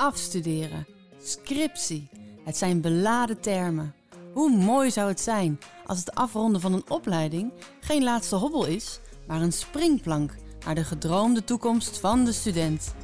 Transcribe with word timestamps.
Afstuderen, 0.00 0.86
scriptie, 1.22 2.08
het 2.44 2.56
zijn 2.56 2.80
beladen 2.80 3.40
termen. 3.40 3.94
Hoe 4.32 4.56
mooi 4.56 4.90
zou 4.90 5.08
het 5.08 5.20
zijn 5.20 5.58
als 5.86 5.98
het 5.98 6.14
afronden 6.14 6.60
van 6.60 6.72
een 6.72 6.90
opleiding 6.90 7.52
geen 7.80 8.02
laatste 8.02 8.36
hobbel 8.36 8.66
is, 8.66 9.00
maar 9.26 9.40
een 9.40 9.52
springplank 9.52 10.34
naar 10.64 10.74
de 10.74 10.84
gedroomde 10.84 11.44
toekomst 11.44 11.98
van 11.98 12.24
de 12.24 12.32
student. 12.32 12.94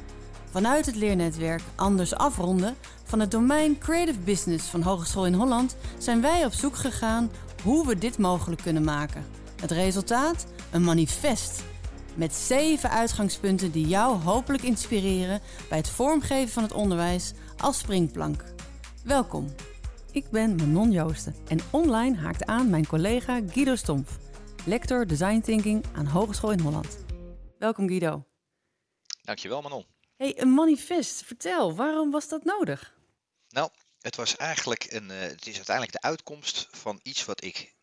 Vanuit 0.49 0.85
het 0.85 0.95
leernetwerk 0.95 1.61
Anders 1.75 2.15
Afronden 2.15 2.75
van 3.03 3.19
het 3.19 3.31
domein 3.31 3.77
Creative 3.77 4.19
Business 4.19 4.67
van 4.67 4.81
Hogeschool 4.81 5.25
in 5.25 5.33
Holland 5.33 5.75
zijn 5.97 6.21
wij 6.21 6.45
op 6.45 6.53
zoek 6.53 6.75
gegaan 6.75 7.31
hoe 7.63 7.87
we 7.87 7.97
dit 7.97 8.17
mogelijk 8.17 8.61
kunnen 8.61 8.83
maken. 8.83 9.25
Het 9.61 9.71
resultaat? 9.71 10.45
Een 10.71 10.83
manifest 10.83 11.63
met 12.17 12.33
zeven 12.33 12.89
uitgangspunten 12.89 13.71
die 13.71 13.87
jou 13.87 14.17
hopelijk 14.17 14.63
inspireren 14.63 15.41
bij 15.69 15.77
het 15.77 15.89
vormgeven 15.89 16.49
van 16.49 16.63
het 16.63 16.71
onderwijs 16.71 17.33
als 17.57 17.77
springplank. 17.77 18.43
Welkom. 19.03 19.55
Ik 20.11 20.29
ben 20.29 20.55
Manon 20.55 20.91
Joosten 20.91 21.35
en 21.47 21.59
online 21.71 22.17
haakt 22.17 22.45
aan 22.45 22.69
mijn 22.69 22.87
collega 22.87 23.41
Guido 23.49 23.75
Stompf, 23.75 24.17
lector 24.65 25.07
Design 25.07 25.39
Thinking 25.39 25.85
aan 25.95 26.05
Hogeschool 26.05 26.51
in 26.51 26.59
Holland. 26.59 26.97
Welkom 27.59 27.87
Guido. 27.87 28.25
Dankjewel 29.21 29.61
Manon. 29.61 29.85
Hey, 30.15 30.41
een 30.41 30.53
manifest. 30.53 31.23
Vertel, 31.23 31.75
waarom 31.75 32.11
was 32.11 32.27
dat 32.27 32.43
nodig? 32.43 32.93
Nou, 33.49 33.69
het 33.99 34.15
was 34.15 34.35
eigenlijk 34.35 34.85
een, 34.89 35.09
uh, 35.09 35.19
het 35.19 35.47
is 35.47 35.55
uiteindelijk 35.55 36.01
de 36.01 36.07
uitkomst 36.07 36.67
van 36.71 36.99
iets 37.03 37.25
wat 37.25 37.43
ik 37.43 37.75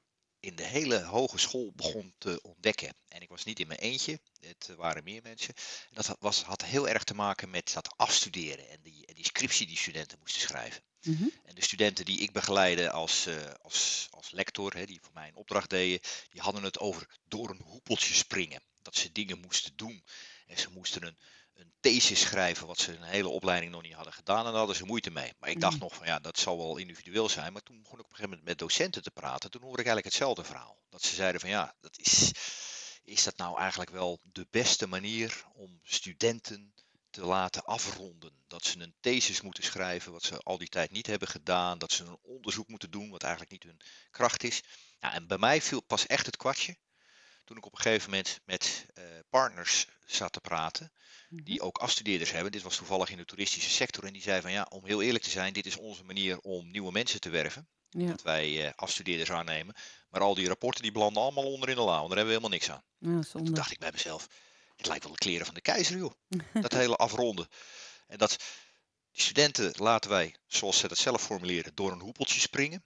in 0.44 0.56
de 0.56 0.64
hele 0.64 1.02
hogeschool 1.02 1.72
begon 1.76 2.14
te 2.18 2.42
ontdekken. 2.42 2.94
En 3.08 3.20
ik 3.20 3.28
was 3.28 3.44
niet 3.44 3.60
in 3.60 3.66
mijn 3.66 3.78
eentje, 3.78 4.20
het 4.40 4.70
waren 4.76 5.04
meer 5.04 5.22
mensen. 5.22 5.54
En 5.88 5.94
dat 5.94 6.16
was, 6.18 6.42
had 6.42 6.64
heel 6.64 6.88
erg 6.88 7.04
te 7.04 7.14
maken 7.14 7.50
met 7.50 7.72
dat 7.72 7.94
afstuderen 7.96 8.68
en 8.68 8.78
die, 8.82 9.14
die 9.14 9.24
scriptie 9.24 9.66
die 9.66 9.76
studenten 9.76 10.18
moesten 10.18 10.40
schrijven. 10.40 10.82
Mhm. 11.02 11.24
En 11.44 11.54
de 11.54 11.62
studenten 11.62 12.04
die 12.04 12.18
ik 12.18 12.32
begeleide 12.32 12.90
als, 12.90 13.26
uh, 13.26 13.51
als, 13.62 14.06
als 14.10 14.30
lector, 14.30 14.74
hè, 14.74 14.86
die 14.86 15.01
voor 15.02 15.14
mij 15.14 15.28
een 15.28 15.36
opdracht 15.36 15.70
deden, 15.70 16.01
die 16.30 16.40
hadden 16.40 16.62
het 16.62 16.79
over 16.79 17.18
door 17.29 17.51
een 17.51 17.62
hoepeltje 17.64 18.14
springen. 18.14 18.62
Dat 18.82 18.96
ze 18.96 19.12
dingen 19.12 19.38
moesten 19.38 19.76
doen. 19.76 20.04
En 20.46 20.58
ze 20.58 20.70
moesten 20.70 21.06
een, 21.06 21.18
een 21.55 21.73
thesis 21.80 22.21
schrijven, 22.21 22.66
wat 22.66 22.79
ze 22.79 22.97
een 22.97 23.02
hele 23.02 23.29
opleiding 23.29 23.73
nog 23.73 23.83
niet 23.83 23.93
hadden 23.93 24.13
gedaan. 24.13 24.38
En 24.38 24.45
daar 24.45 24.55
hadden 24.55 24.77
ze 24.77 24.85
moeite 24.85 25.10
mee. 25.10 25.33
Maar 25.38 25.51
ik 25.51 25.60
dacht 25.60 25.74
mm. 25.74 25.80
nog 25.80 25.95
van 25.95 26.07
ja, 26.07 26.19
dat 26.19 26.38
zal 26.38 26.57
wel 26.57 26.77
individueel 26.77 27.29
zijn. 27.29 27.52
Maar 27.52 27.63
toen 27.63 27.83
begon 27.83 27.99
ik 27.99 28.05
op 28.05 28.10
een 28.10 28.16
gegeven 28.16 28.30
moment 28.30 28.49
met 28.49 28.59
docenten 28.59 29.02
te 29.02 29.10
praten. 29.10 29.51
Toen 29.51 29.63
hoorde 29.63 29.80
ik 29.80 29.87
eigenlijk 29.87 30.16
hetzelfde 30.16 30.45
verhaal. 30.45 30.79
Dat 30.88 31.02
ze 31.02 31.15
zeiden 31.15 31.41
van 31.41 31.51
ja, 31.51 31.75
dat 31.80 31.99
is, 31.99 32.32
is 33.05 33.25
dat 33.25 33.37
nou 33.37 33.59
eigenlijk 33.59 33.91
wel 33.91 34.21
de 34.23 34.47
beste 34.51 34.87
manier 34.87 35.45
om 35.52 35.80
studenten 35.82 36.75
te 37.10 37.25
laten 37.25 37.65
afronden. 37.65 38.45
Dat 38.47 38.65
ze 38.65 38.80
een 38.80 38.95
thesis 39.01 39.41
moeten 39.41 39.65
schrijven, 39.65 40.13
wat 40.13 40.23
ze 40.23 40.38
al 40.38 40.59
die 40.59 40.69
tijd 40.69 40.91
niet 40.91 41.07
hebben 41.07 41.29
gedaan. 41.29 41.79
Dat 41.79 41.93
ze 41.93 42.05
een 42.05 42.19
onderzoek 42.23 42.69
moeten 42.69 42.91
doen, 42.91 43.10
wat 43.10 43.23
eigenlijk 43.23 43.52
niet 43.52 43.63
hun 43.63 43.80
kracht 44.10 44.43
is. 44.43 44.63
En 44.99 45.27
bij 45.27 45.38
mij 45.38 45.63
viel 45.63 45.80
pas 45.80 46.07
echt 46.07 46.27
het 46.27 46.37
kwartje 46.37 46.77
toen 47.45 47.56
ik 47.56 47.66
op 47.66 47.73
een 47.73 47.80
gegeven 47.80 48.10
moment 48.10 48.40
met 48.45 48.87
uh, 48.95 49.04
partners 49.30 49.87
zat 50.06 50.32
te 50.32 50.40
praten, 50.40 50.92
die 51.28 51.56
mhm. 51.56 51.64
ook 51.64 51.78
afstudeerders 51.78 52.30
hebben. 52.30 52.52
Dit 52.52 52.62
was 52.62 52.76
toevallig 52.76 53.10
in 53.10 53.16
de 53.16 53.24
toeristische 53.24 53.70
sector. 53.70 54.04
En 54.04 54.12
die 54.12 54.23
zei 54.23 54.40
van 54.40 54.52
ja, 54.52 54.66
om 54.68 54.84
heel 54.84 55.02
eerlijk 55.02 55.24
te 55.24 55.30
zijn, 55.30 55.52
dit 55.52 55.66
is 55.66 55.76
onze 55.76 56.04
manier 56.04 56.38
om 56.38 56.70
nieuwe 56.70 56.92
mensen 56.92 57.20
te 57.20 57.30
werven. 57.30 57.68
Ja. 57.88 58.06
Dat 58.06 58.23
wij 58.23 58.64
uh, 58.64 58.70
afstudeerders 58.76 59.30
aannemen. 59.30 59.74
Maar 60.09 60.20
al 60.20 60.34
die 60.34 60.48
rapporten 60.48 60.82
die 60.82 60.92
belanden 60.92 61.23
allemaal 61.23 61.52
onder 61.52 61.68
in 61.68 61.74
de 61.74 61.80
la, 61.80 61.98
want 61.98 62.09
daar 62.09 62.16
hebben 62.16 62.34
we 62.34 62.40
helemaal 62.40 62.59
niks 62.59 62.70
aan. 62.70 62.84
Ja, 62.98 63.20
toen 63.32 63.54
dacht 63.54 63.73
ik 63.73 63.79
bij 63.79 63.92
mezelf, 63.92 64.28
het 64.76 64.86
lijkt 64.86 65.03
wel 65.03 65.12
de 65.12 65.19
kleren 65.19 65.47
van 65.47 65.54
de 65.54 65.60
keizer 65.60 65.97
joh. 65.97 66.12
dat 66.62 66.72
hele 66.72 66.97
afronden. 66.97 67.48
En 68.06 68.19
dat 68.19 68.36
die 69.10 69.22
studenten 69.22 69.72
laten 69.76 70.10
wij, 70.10 70.34
zoals 70.47 70.78
ze 70.78 70.88
dat 70.88 70.98
zelf 70.98 71.22
formuleren, 71.22 71.75
door 71.75 71.92
een 71.92 72.00
hoepeltje 72.00 72.41
springen. 72.41 72.84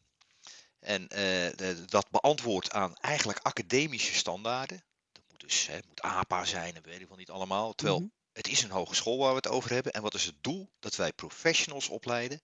En 0.88 1.08
uh, 1.14 1.78
dat 1.86 2.10
beantwoordt 2.10 2.70
aan 2.70 2.96
eigenlijk 2.96 3.38
academische 3.42 4.14
standaarden. 4.14 4.84
Dat 5.12 5.22
moet 5.30 5.40
dus 5.40 5.66
hè, 5.66 5.78
moet 5.88 6.00
APA 6.00 6.44
zijn 6.44 6.76
en 6.76 6.82
weet 6.82 7.00
ik 7.00 7.08
wel 7.08 7.16
niet 7.16 7.30
allemaal. 7.30 7.72
Terwijl 7.72 7.98
mhm. 7.98 8.08
het 8.32 8.48
is 8.48 8.62
een 8.62 8.70
hogeschool 8.70 9.18
waar 9.18 9.30
we 9.30 9.36
het 9.36 9.48
over 9.48 9.70
hebben. 9.70 9.92
En 9.92 10.02
wat 10.02 10.14
is 10.14 10.24
het 10.24 10.34
doel? 10.40 10.70
Dat 10.78 10.96
wij 10.96 11.12
professionals 11.12 11.88
opleiden 11.88 12.42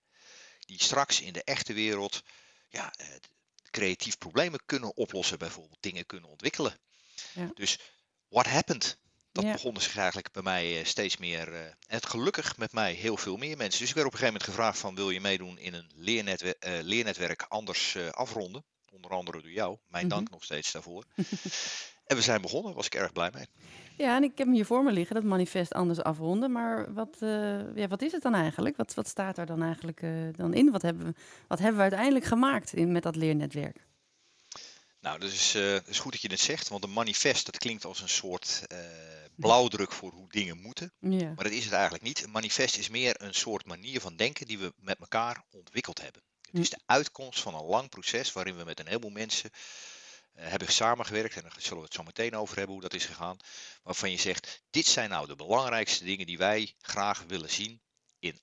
die 0.59 0.83
straks 0.83 1.21
in 1.21 1.33
de 1.33 1.45
echte 1.45 1.73
wereld 1.73 2.23
ja, 2.69 2.93
uh, 3.01 3.07
creatief 3.71 4.19
problemen 4.19 4.61
kunnen 4.67 4.97
oplossen, 4.97 5.39
bijvoorbeeld 5.39 5.83
dingen 5.83 6.07
kunnen 6.07 6.31
ontwikkelen. 6.31 6.79
Ja. 7.33 7.51
Dus 7.55 7.79
what 8.29 8.47
happened? 8.47 8.99
Dat 9.35 9.53
begon 9.53 9.81
zich 9.81 9.97
eigenlijk 9.97 10.33
bij 10.33 10.43
mij 10.43 10.79
eh, 10.79 10.85
steeds 10.85 11.17
meer. 11.17 11.53
Uh, 11.53 11.59
en 11.87 12.03
gelukkig 12.03 12.57
met 12.57 12.73
mij 12.73 12.93
heel 12.93 13.17
veel 13.17 13.37
meer 13.37 13.57
mensen. 13.57 13.81
Dus 13.81 13.89
ik 13.89 13.95
werd 13.95 14.07
op 14.07 14.13
een 14.13 14.19
gegeven 14.19 14.41
moment 14.41 14.51
gevraagd 14.51 14.79
van 14.79 14.95
wil 14.95 15.11
je 15.11 15.21
meedoen 15.21 15.59
in 15.59 15.75
een 15.75 15.91
leernetwerk, 15.95 16.67
uh, 16.67 16.73
leernetwerk 16.83 17.45
anders 17.49 17.97
afronden. 18.11 18.65
Onder 18.91 19.11
andere 19.11 19.41
door 19.41 19.51
jou. 19.51 19.79
Mijn 19.89 20.09
dank 20.09 20.23
mhm. 20.23 20.33
nog 20.33 20.45
steeds 20.45 20.73
daarvoor. 20.73 21.05
en 22.07 22.17
we 22.17 22.23
zijn 22.23 22.41
begonnen, 22.41 22.67
daar 22.67 22.77
was 22.77 22.87
ik 22.87 22.95
erg 22.95 23.13
blij 23.13 23.31
mee. 23.35 23.47
Ja, 23.97 24.17
en 24.17 24.23
ik 24.23 24.39
heb 24.39 24.47
hem 24.47 24.57
hier 24.57 24.67
voor 24.67 24.85
me 24.85 24.93
liggen, 24.93 25.15
dat 25.15 25.25
manifest 25.25 25.73
anders 25.73 26.03
afronden. 26.03 26.53
Maar 26.53 26.95
wat, 26.95 27.17
ja, 27.75 27.89
wat 27.89 28.03
is 28.03 28.13
het 28.13 28.23
dan 28.23 28.35
eigenlijk? 28.35 28.77
Wat, 28.77 28.95
wat 28.95 29.09
staat 29.09 29.37
daar 29.37 29.47
dan 29.47 29.63
eigenlijk 29.63 30.01
dan 30.37 30.55
in? 30.55 30.71
Wat 30.71 30.83
hebben, 30.83 31.07
we, 31.07 31.15
wat 31.49 31.59
hebben 31.59 31.77
we 31.77 31.83
uiteindelijk 31.83 32.25
gemaakt 32.25 32.75
in, 32.75 32.93
met 32.93 33.03
dat 33.03 33.17
leernetwerk? 33.17 33.87
Nou, 35.05 35.19
dat 35.19 35.31
is, 35.31 35.55
uh, 35.55 35.87
is 35.87 35.99
goed 35.99 36.13
dat 36.13 36.21
je 36.21 36.29
het 36.29 36.41
zegt, 36.41 36.69
want 36.69 36.85
een 36.85 36.93
manifest, 36.93 37.47
dat 37.47 37.59
klinkt 37.59 37.85
als 37.85 38.01
een 38.01 38.09
soort 38.09 38.63
uh, 38.73 38.79
blauwdruk 39.37 39.93
voor 39.93 40.13
hoe 40.13 40.29
dingen 40.29 40.61
moeten. 40.61 40.93
Ja. 41.01 41.33
Maar 41.35 41.45
dat 41.45 41.53
is 41.53 41.65
het 41.65 41.73
eigenlijk 41.73 42.05
niet. 42.05 42.23
Een 42.23 42.31
manifest 42.31 42.77
is 42.77 42.89
meer 42.89 43.23
een 43.23 43.35
soort 43.35 43.67
manier 43.67 44.01
van 44.01 44.17
denken 44.17 44.47
die 44.47 44.59
we 44.59 44.73
met 44.77 44.99
elkaar 44.99 45.45
ontwikkeld 45.51 46.01
hebben. 46.01 46.23
Het 46.41 46.61
is 46.61 46.71
de 46.71 46.81
uitkomst 46.87 47.41
van 47.41 47.55
een 47.55 47.65
lang 47.65 47.89
proces 47.89 48.33
waarin 48.33 48.57
we 48.57 48.65
met 48.65 48.81
een 48.81 48.87
heleboel 48.87 49.11
mensen 49.11 49.51
uh, 49.53 50.49
hebben 50.49 50.73
samengewerkt. 50.73 51.37
En 51.37 51.43
daar 51.43 51.57
zullen 51.59 51.79
we 51.79 51.85
het 51.85 51.95
zo 51.95 52.03
meteen 52.03 52.37
over 52.37 52.57
hebben 52.57 52.75
hoe 52.75 52.83
dat 52.83 52.95
is 52.95 53.05
gegaan. 53.05 53.37
Waarvan 53.83 54.11
je 54.11 54.19
zegt, 54.19 54.63
dit 54.71 54.87
zijn 54.87 55.11
nou 55.11 55.27
de 55.27 55.37
belangrijkste 55.37 56.05
dingen 56.05 56.27
die 56.27 56.39
wij 56.39 56.75
graag 56.81 57.25
willen 57.27 57.51
zien 57.51 57.81
in 58.19 58.41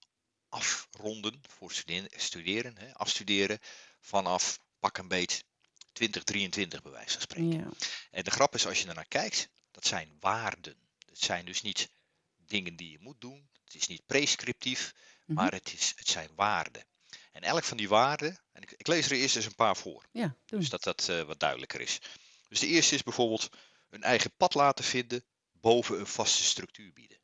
afronden 0.49 1.41
voor 1.47 1.71
studeren, 2.15 2.77
hè, 2.77 2.93
afstuderen 2.93 3.59
vanaf 3.99 4.59
pak 4.79 4.97
een 4.97 5.07
beet 5.07 5.43
2023 5.91 6.81
bij 6.81 6.91
wijze 6.91 7.11
van 7.11 7.21
spreken. 7.21 7.59
Ja. 7.59 7.69
En 8.11 8.23
de 8.23 8.31
grap 8.31 8.55
is 8.55 8.67
als 8.67 8.81
je 8.81 8.87
er 8.87 8.95
naar 8.95 9.07
kijkt, 9.07 9.49
dat 9.71 9.85
zijn 9.85 10.17
waarden. 10.19 10.75
Het 11.05 11.19
zijn 11.19 11.45
dus 11.45 11.61
niet 11.61 11.89
dingen 12.37 12.75
die 12.75 12.91
je 12.91 12.99
moet 12.99 13.21
doen. 13.21 13.49
Het 13.63 13.75
is 13.75 13.87
niet 13.87 14.05
prescriptief, 14.05 14.93
mhm. 15.25 15.33
maar 15.33 15.51
het, 15.51 15.73
is, 15.73 15.93
het 15.95 16.07
zijn 16.07 16.29
waarden. 16.35 16.85
En 17.31 17.41
elk 17.41 17.63
van 17.63 17.77
die 17.77 17.89
waarden, 17.89 18.39
en 18.51 18.61
ik, 18.61 18.71
ik 18.71 18.87
lees 18.87 19.05
er 19.05 19.17
eerst 19.17 19.35
eens 19.35 19.45
een 19.45 19.55
paar 19.55 19.77
voor. 19.77 20.05
Ja, 20.11 20.35
dus 20.45 20.69
dat 20.69 20.83
dat 20.83 21.07
uh, 21.09 21.21
wat 21.21 21.39
duidelijker 21.39 21.81
is. 21.81 21.99
Dus 22.47 22.59
de 22.59 22.67
eerste 22.67 22.95
is 22.95 23.03
bijvoorbeeld 23.03 23.49
een 23.89 24.03
eigen 24.03 24.31
pad 24.37 24.53
laten 24.53 24.85
vinden 24.85 25.25
boven 25.51 25.99
een 25.99 26.07
vaste 26.07 26.43
structuur 26.43 26.93
bieden. 26.93 27.19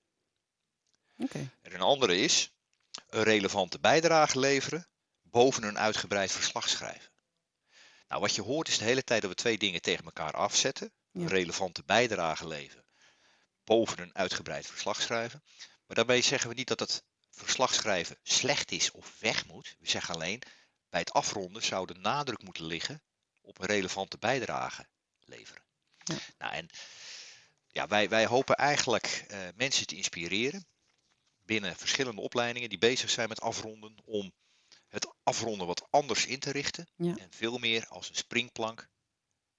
Okay. 1.18 1.50
En 1.62 1.74
een 1.74 1.82
andere 1.82 2.18
is 2.18 2.52
een 3.08 3.24
relevante 3.24 3.80
bijdrage 3.80 4.40
leveren 4.40 4.88
boven 5.22 5.64
een 5.64 5.78
uitgebreid 5.78 6.32
verslag 6.32 6.70
schrijven. 6.70 7.12
Nou, 8.08 8.22
wat 8.22 8.36
je 8.36 8.42
hoort 8.42 8.68
is 8.68 8.78
de 8.78 8.84
hele 8.84 9.04
tijd 9.04 9.22
dat 9.22 9.30
we 9.30 9.36
twee 9.36 9.58
dingen 9.58 9.82
tegen 9.82 10.06
elkaar 10.06 10.34
afzetten. 10.34 10.92
Een 11.12 11.28
relevante 11.28 11.84
bijdrage 11.86 12.48
leveren 12.48 12.86
boven 13.68 14.00
een 14.00 14.16
uitgebreid 14.16 14.68
verslag 14.68 15.02
schrijven. 15.02 15.44
Maar 15.86 15.96
daarbij 15.96 16.22
zeggen 16.22 16.50
we 16.50 16.56
niet 16.56 16.68
dat 16.68 16.80
het 16.80 17.04
verslag 17.30 17.74
schrijven 17.74 18.18
slecht 18.24 18.72
is 18.72 18.92
of 18.92 19.20
weg 19.20 19.46
moet. 19.46 19.76
We 19.80 19.90
zeggen 19.90 20.14
alleen, 20.14 20.42
bij 20.90 21.00
het 21.00 21.12
afronden 21.12 21.64
zou 21.64 21.88
de 21.88 21.94
nadruk 21.94 22.42
moeten 22.42 22.66
liggen 22.66 23.02
op 23.42 23.60
een 23.60 23.66
relevante 23.66 24.18
bijdrage 24.18 24.88
leveren. 25.26 25.64
Ja. 26.04 26.16
Nou, 26.38 26.54
en 26.54 26.70
ja, 27.68 27.88
wij, 27.88 28.10
wij 28.10 28.26
hopen 28.26 28.56
eigenlijk 28.56 29.26
uh, 29.32 29.40
mensen 29.56 29.88
te 29.88 29.96
inspireren 29.96 30.68
binnen 31.46 31.76
verschillende 31.76 32.22
opleidingen 32.22 32.70
die 32.70 32.78
bezig 32.78 33.10
zijn 33.10 33.30
met 33.30 33.42
afronden 33.42 33.96
om 34.06 34.34
het 34.88 35.14
afronden 35.24 35.68
wat 35.68 35.88
anders 35.90 36.26
in 36.26 36.40
te 36.40 36.52
richten. 36.52 36.88
En 36.98 37.28
veel 37.30 37.58
meer 37.58 37.88
als 37.88 38.10
een 38.10 38.16
springplank 38.16 38.88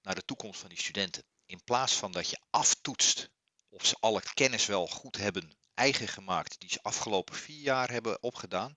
naar 0.01 0.15
de 0.15 0.25
toekomst 0.25 0.59
van 0.59 0.69
die 0.69 0.77
studenten. 0.77 1.23
In 1.45 1.63
plaats 1.63 1.93
van 1.93 2.11
dat 2.11 2.29
je 2.29 2.41
aftoetst 2.49 3.29
of 3.69 3.85
ze 3.85 3.95
alle 3.99 4.21
kennis 4.33 4.65
wel 4.65 4.87
goed 4.87 5.17
hebben 5.17 5.57
eigen 5.73 6.07
gemaakt 6.07 6.59
die 6.59 6.69
ze 6.69 6.79
afgelopen 6.81 7.35
vier 7.35 7.61
jaar 7.61 7.91
hebben 7.91 8.23
opgedaan, 8.23 8.75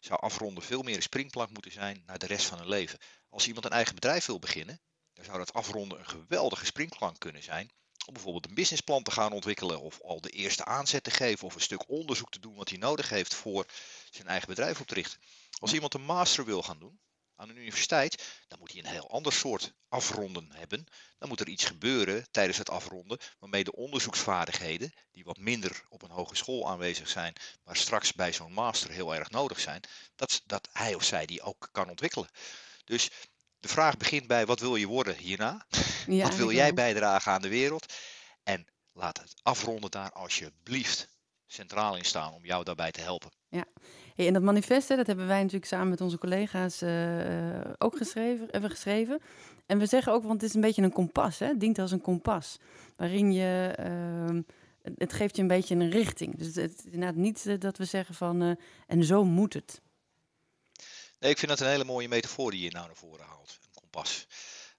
zou 0.00 0.20
afronden 0.20 0.62
veel 0.62 0.82
meer 0.82 0.96
een 0.96 1.02
springplank 1.02 1.50
moeten 1.50 1.72
zijn 1.72 2.02
naar 2.06 2.18
de 2.18 2.26
rest 2.26 2.46
van 2.46 2.58
hun 2.58 2.68
leven. 2.68 2.98
Als 3.28 3.46
iemand 3.46 3.64
een 3.64 3.70
eigen 3.70 3.94
bedrijf 3.94 4.26
wil 4.26 4.38
beginnen, 4.38 4.80
dan 5.12 5.24
zou 5.24 5.38
dat 5.38 5.52
afronden 5.52 5.98
een 5.98 6.08
geweldige 6.08 6.64
springplank 6.64 7.18
kunnen 7.18 7.42
zijn 7.42 7.70
om 8.10 8.16
bijvoorbeeld 8.16 8.48
een 8.48 8.54
businessplan 8.54 9.02
te 9.02 9.10
gaan 9.10 9.32
ontwikkelen 9.32 9.80
of 9.80 10.00
al 10.00 10.20
de 10.20 10.30
eerste 10.30 10.64
aanzet 10.64 11.04
te 11.04 11.10
geven 11.10 11.46
of 11.46 11.54
een 11.54 11.60
stuk 11.60 11.88
onderzoek 11.88 12.30
te 12.30 12.40
doen 12.40 12.54
wat 12.54 12.68
hij 12.68 12.78
nodig 12.78 13.08
heeft 13.08 13.34
voor 13.34 13.66
zijn 14.10 14.26
eigen 14.26 14.48
bedrijf 14.48 14.80
op 14.80 14.86
te 14.86 14.94
richten. 14.94 15.20
Als 15.58 15.72
iemand 15.72 15.94
een 15.94 16.04
master 16.04 16.44
wil 16.44 16.62
gaan 16.62 16.78
doen, 16.78 17.00
aan 17.36 17.48
een 17.48 17.56
universiteit, 17.56 18.42
dan 18.48 18.58
moet 18.58 18.72
hij 18.72 18.80
een 18.80 18.90
heel 18.90 19.10
ander 19.10 19.32
soort 19.32 19.72
afronden 19.88 20.52
hebben. 20.52 20.86
Dan 21.18 21.28
moet 21.28 21.40
er 21.40 21.48
iets 21.48 21.64
gebeuren 21.64 22.26
tijdens 22.30 22.58
het 22.58 22.70
afronden 22.70 23.18
waarmee 23.38 23.64
de 23.64 23.76
onderzoeksvaardigheden, 23.76 24.92
die 25.12 25.24
wat 25.24 25.38
minder 25.38 25.84
op 25.88 26.02
een 26.02 26.10
hogeschool 26.10 26.68
aanwezig 26.68 27.08
zijn, 27.08 27.34
maar 27.64 27.76
straks 27.76 28.12
bij 28.12 28.32
zo'n 28.32 28.52
master 28.52 28.90
heel 28.90 29.14
erg 29.14 29.30
nodig 29.30 29.60
zijn, 29.60 29.80
dat, 30.14 30.42
dat 30.46 30.68
hij 30.72 30.94
of 30.94 31.04
zij 31.04 31.26
die 31.26 31.42
ook 31.42 31.68
kan 31.72 31.88
ontwikkelen. 31.88 32.30
Dus 32.84 33.10
de 33.60 33.68
vraag 33.68 33.96
begint 33.96 34.26
bij 34.26 34.46
wat 34.46 34.60
wil 34.60 34.76
je 34.76 34.86
worden 34.86 35.16
hierna? 35.16 35.66
Ja, 36.12 36.22
wat 36.22 36.36
wil 36.36 36.52
jij 36.52 36.74
bijdragen 36.74 37.32
aan 37.32 37.42
de 37.42 37.48
wereld? 37.48 37.92
En 38.42 38.66
laat 38.92 39.18
het 39.18 39.34
afronden 39.42 39.90
daar 39.90 40.12
alsjeblieft 40.12 41.08
centraal 41.46 41.96
in 41.96 42.04
staan 42.04 42.32
om 42.32 42.44
jou 42.44 42.64
daarbij 42.64 42.90
te 42.90 43.00
helpen. 43.00 43.30
Hey, 44.14 44.26
en 44.26 44.32
dat 44.32 44.42
manifest, 44.42 44.88
hè, 44.88 44.96
dat 44.96 45.06
hebben 45.06 45.26
wij 45.26 45.38
natuurlijk 45.38 45.66
samen 45.66 45.88
met 45.88 46.00
onze 46.00 46.18
collega's 46.18 46.82
eh, 46.82 47.58
eh, 47.60 47.70
ook 47.78 47.96
geschreven, 47.96 48.48
hebben 48.50 48.70
geschreven. 48.70 49.20
En 49.66 49.78
we 49.78 49.86
zeggen 49.86 50.12
ook, 50.12 50.22
want 50.22 50.40
het 50.40 50.50
is 50.50 50.54
een 50.54 50.60
beetje 50.60 50.82
een 50.82 50.92
kompas, 50.92 51.38
hè? 51.38 51.46
het 51.46 51.60
dient 51.60 51.78
als 51.78 51.90
een 51.92 52.00
kompas. 52.00 52.58
Waarin 52.96 53.32
je, 53.32 53.72
ehm, 53.76 54.42
het- 54.98 55.12
geeft 55.12 55.36
je 55.36 55.42
een 55.42 55.48
beetje 55.48 55.74
een 55.74 55.90
richting. 55.90 56.36
Dus 56.38 56.46
het, 56.54 56.78
is 56.78 56.84
inderdaad 56.84 57.14
niet 57.14 57.46
eh, 57.46 57.58
dat 57.58 57.76
we 57.76 57.84
zeggen 57.84 58.14
van, 58.14 58.56
en 58.86 59.04
zo 59.04 59.24
moet 59.24 59.54
het. 59.54 59.80
Nee, 61.18 61.30
ik 61.30 61.38
vind 61.38 61.50
dat 61.50 61.60
een 61.60 61.66
hele 61.72 61.84
mooie 61.84 62.08
metafoor 62.08 62.50
die 62.50 62.60
je 62.62 62.70
nou 62.70 62.86
naar 62.86 62.96
voren 62.96 63.26
haalt. 63.26 63.58
Een 63.62 63.80
kompas. 63.80 64.26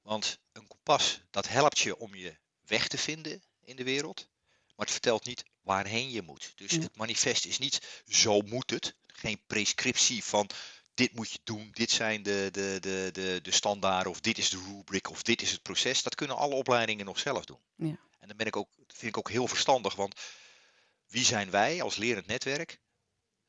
Want 0.01 0.39
een 0.51 0.67
kompas, 0.67 1.21
dat 1.29 1.47
helpt 1.47 1.79
je 1.79 1.97
om 1.97 2.15
je 2.15 2.37
weg 2.65 2.87
te 2.87 2.97
vinden 2.97 3.43
in 3.63 3.75
de 3.75 3.83
wereld. 3.83 4.27
Maar 4.75 4.85
het 4.85 4.91
vertelt 4.91 5.25
niet 5.25 5.43
waarheen 5.61 6.11
je 6.11 6.21
moet. 6.21 6.51
Dus 6.55 6.71
het 6.71 6.95
manifest 6.95 7.45
is 7.45 7.57
niet 7.57 8.03
zo 8.07 8.41
moet 8.41 8.69
het. 8.69 8.95
Geen 9.07 9.41
prescriptie 9.47 10.23
van 10.23 10.49
dit 10.93 11.13
moet 11.13 11.31
je 11.31 11.39
doen, 11.43 11.69
dit 11.71 11.91
zijn 11.91 12.23
de, 12.23 12.49
de, 12.51 12.77
de, 12.79 13.09
de, 13.11 13.39
de 13.41 13.51
standaarden 13.51 14.11
of 14.11 14.19
dit 14.19 14.37
is 14.37 14.49
de 14.49 14.63
rubric 14.67 15.09
of 15.09 15.23
dit 15.23 15.41
is 15.41 15.51
het 15.51 15.61
proces. 15.61 16.03
Dat 16.03 16.15
kunnen 16.15 16.37
alle 16.37 16.55
opleidingen 16.55 17.05
nog 17.05 17.19
zelf 17.19 17.45
doen. 17.45 17.59
Ja. 17.75 17.99
En 18.19 18.27
dan 18.27 18.37
ben 18.37 18.47
ik 18.47 18.55
ook, 18.55 18.69
vind 18.87 19.11
ik 19.11 19.17
ook 19.17 19.29
heel 19.29 19.47
verstandig, 19.47 19.95
want 19.95 20.15
wie 21.07 21.25
zijn 21.25 21.49
wij 21.49 21.81
als 21.81 21.95
lerend 21.95 22.27
netwerk 22.27 22.79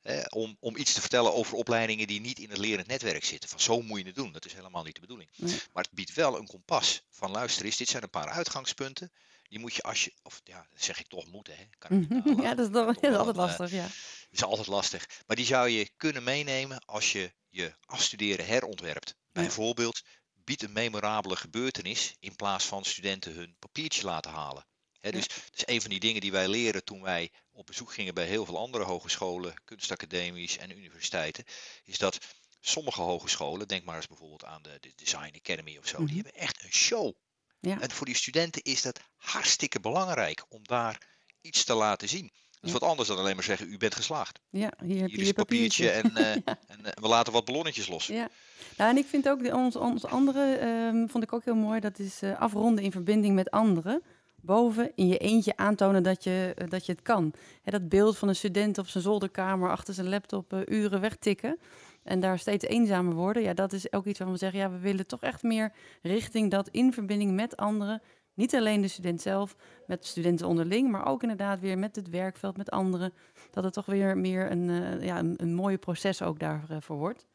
hè, 0.03 0.23
om, 0.29 0.57
om 0.61 0.77
iets 0.77 0.93
te 0.93 1.01
vertellen 1.01 1.35
over 1.35 1.57
opleidingen 1.57 2.07
die 2.07 2.21
niet 2.21 2.39
in 2.39 2.51
het 2.51 2.59
lerend 2.59 2.87
netwerk 2.87 3.25
zitten. 3.25 3.49
Van 3.49 3.61
zo 3.61 3.83
moet 3.83 3.99
je 3.99 4.07
het 4.07 4.15
doen. 4.15 4.33
Dat 4.33 4.45
is 4.45 4.53
helemaal 4.53 4.85
niet 4.85 4.95
de 4.95 5.01
bedoeling. 5.01 5.31
Nee. 5.37 5.61
Maar 5.73 5.83
het 5.83 5.93
biedt 5.93 6.15
wel 6.15 6.39
een 6.39 6.47
kompas 6.47 7.03
van 7.11 7.31
luister 7.31 7.65
eens, 7.65 7.77
dit 7.77 7.89
zijn 7.89 8.03
een 8.03 8.11
paar 8.11 8.29
uitgangspunten. 8.29 9.13
Die 9.49 9.59
moet 9.59 9.75
je 9.75 9.83
als 9.83 10.05
je, 10.05 10.13
of 10.23 10.41
ja, 10.45 10.67
dat 10.71 10.83
zeg 10.83 11.01
ik 11.01 11.09
toch 11.09 11.27
moeten, 11.27 11.57
hè? 11.57 11.65
Kan 11.79 12.09
ik 12.11 12.43
ja, 12.43 12.55
dat 12.55 12.67
is, 12.67 12.73
toch, 12.73 12.87
Toch 12.87 12.95
dat 12.95 13.03
is 13.03 13.11
wel 13.11 13.19
altijd 13.19 13.37
lastig, 13.37 13.71
ja. 13.71 13.87
is 14.31 14.45
altijd 14.45 14.67
lastig. 14.67 15.09
Maar 15.27 15.37
die 15.37 15.47
zou 15.47 15.69
je 15.69 15.91
kunnen 15.97 16.23
meenemen 16.23 16.85
als 16.85 17.13
je 17.13 17.33
je 17.49 17.75
afstuderen 17.85 18.47
herontwerpt. 18.47 19.15
Bijvoorbeeld, 19.33 20.03
bied 20.45 20.63
een 20.63 20.73
memorabele 20.73 21.37
gebeurtenis 21.37 22.15
in 22.21 22.37
plaats 22.37 22.65
van 22.65 22.85
studenten 22.85 23.33
hun 23.35 23.57
papiertje 23.59 24.05
laten 24.05 24.31
halen. 24.31 24.67
Dus 25.11 25.27
is 25.55 25.63
een 25.67 25.81
van 25.81 25.91
die 25.91 26.01
dingen 26.01 26.21
die 26.21 26.33
wij 26.33 26.49
leren 26.49 26.85
toen 26.85 27.03
wij 27.03 27.31
op 27.53 27.67
bezoek 27.67 27.93
gingen 27.93 28.15
bij 28.15 28.27
heel 28.27 28.45
veel 28.45 28.59
andere 28.59 28.85
hogescholen, 28.85 29.55
kunstacademies 29.65 30.59
en 30.59 30.77
universiteiten. 30.79 31.45
Is 31.85 31.99
dat 31.99 32.19
sommige 32.61 33.01
hogescholen, 33.03 33.69
denk 33.69 33.85
maar 33.85 33.97
eens 33.97 34.07
bijvoorbeeld 34.07 34.45
aan 34.45 34.63
de, 34.63 34.77
de 34.81 34.93
Design 34.97 35.35
Academy 35.37 35.77
of 35.79 35.87
zo, 35.87 35.99
Mhm. 35.99 36.07
die 36.07 36.15
hebben 36.23 36.35
echt 36.41 36.63
een 36.65 36.73
show. 36.73 37.13
Ja. 37.61 37.81
En 37.81 37.91
voor 37.91 38.07
die 38.07 38.17
studenten 38.17 38.63
is 38.63 38.83
dat 38.83 39.01
hartstikke 39.17 39.81
belangrijk 39.81 40.45
om 40.49 40.61
daar 40.63 41.07
iets 41.41 41.65
te 41.65 41.75
laten 41.75 42.09
zien. 42.09 42.31
Dat 42.51 42.71
is 42.71 42.73
Ja. 42.73 42.79
wat 42.79 42.89
anders 42.91 43.09
dan 43.09 43.19
alleen 43.19 43.35
maar 43.35 43.45
zeggen, 43.45 43.69
u 43.73 43.77
bent 43.77 43.95
geslaagd. 43.95 44.41
Ja, 44.51 44.73
hier 44.85 45.01
heb 45.01 45.11
je 45.11 45.17
is 45.17 45.29
een 45.29 45.35
papiertje 45.35 45.91
papiertje. 45.91 46.21
en, 46.23 46.45
eh, 46.47 46.55
en 46.77 46.85
eh, 46.85 46.93
we 47.03 47.09
laten 47.09 47.33
wat 47.33 47.45
ballonnetjes 47.45 47.89
los. 47.89 48.07
Ja. 48.07 48.29
Nou, 48.77 48.91
en 48.91 48.97
ik 48.97 49.07
vind 49.07 49.29
ook, 49.29 49.43
de, 49.43 49.55
ons, 49.55 49.77
ons 49.77 50.05
andere 50.05 50.55
ehm, 50.57 51.07
vond 51.07 51.25
ik 51.25 51.33
ook 51.33 51.45
heel 51.45 51.55
mooi, 51.55 51.81
dat 51.81 51.99
is 51.99 52.23
eh, 52.23 52.41
afronden 52.41 52.85
in 52.85 52.93
verbinding 52.93 53.35
met 53.35 53.51
anderen. 53.51 54.03
Boven 54.45 54.93
in 54.95 55.07
je 55.07 55.19
eentje 55.19 55.57
aantonen 55.57 56.03
dat 56.03 56.25
je, 56.25 56.53
eh, 56.57 56.69
dat 56.69 56.87
je 56.87 56.93
het 56.93 57.03
kan. 57.03 57.33
Dat 57.65 57.89
beeld 57.89 58.19
van 58.19 58.29
een 58.29 58.37
student 58.37 58.79
op 58.79 58.87
zijn 58.87 59.05
zolderkamer 59.05 59.71
achter 59.71 59.95
zijn 59.95 60.09
laptop 60.09 60.53
eh, 60.53 60.61
uren 60.67 61.01
wegtikken. 61.01 61.59
En 62.03 62.21
daar 62.21 62.39
steeds 62.39 62.65
eenzamer 62.65 63.15
worden. 63.15 63.43
Ja, 63.43 63.55
dat 63.55 63.73
is 63.73 63.93
ook 63.93 64.07
iets 64.07 64.19
waarvan 64.19 64.37
we 64.37 64.45
zeggen, 64.45 64.61
ja, 64.61 64.71
we 64.71 64.79
willen 64.79 65.07
toch 65.07 65.23
echt 65.23 65.43
meer 65.43 65.73
richting 66.03 66.51
dat 66.51 66.69
in 66.69 66.93
verbinding 66.93 67.33
met 67.35 67.57
anderen. 67.57 68.03
Niet 68.35 68.55
alleen 68.55 68.81
de 68.81 68.89
student 68.89 69.21
zelf, 69.21 69.57
met 69.87 70.07
studenten 70.07 70.47
onderling, 70.47 70.91
maar 70.91 71.07
ook 71.07 71.23
inderdaad 71.23 71.61
weer 71.61 71.79
met 71.79 71.97
het 71.97 72.09
werkveld, 72.09 72.57
met 72.57 72.71
anderen. 72.71 73.13
Dat 73.51 73.65
het 73.65 73.73
toch 73.73 73.87
weer 73.87 74.19
meer 74.19 74.51
een, 74.51 74.71
eh, 74.71 75.05
ja, 75.05 75.19
een, 75.19 75.55
mooie 75.55 75.79
proces 75.79 76.23
ook 76.23 76.39
daarvoor 76.39 76.97
wordt. 76.97 77.27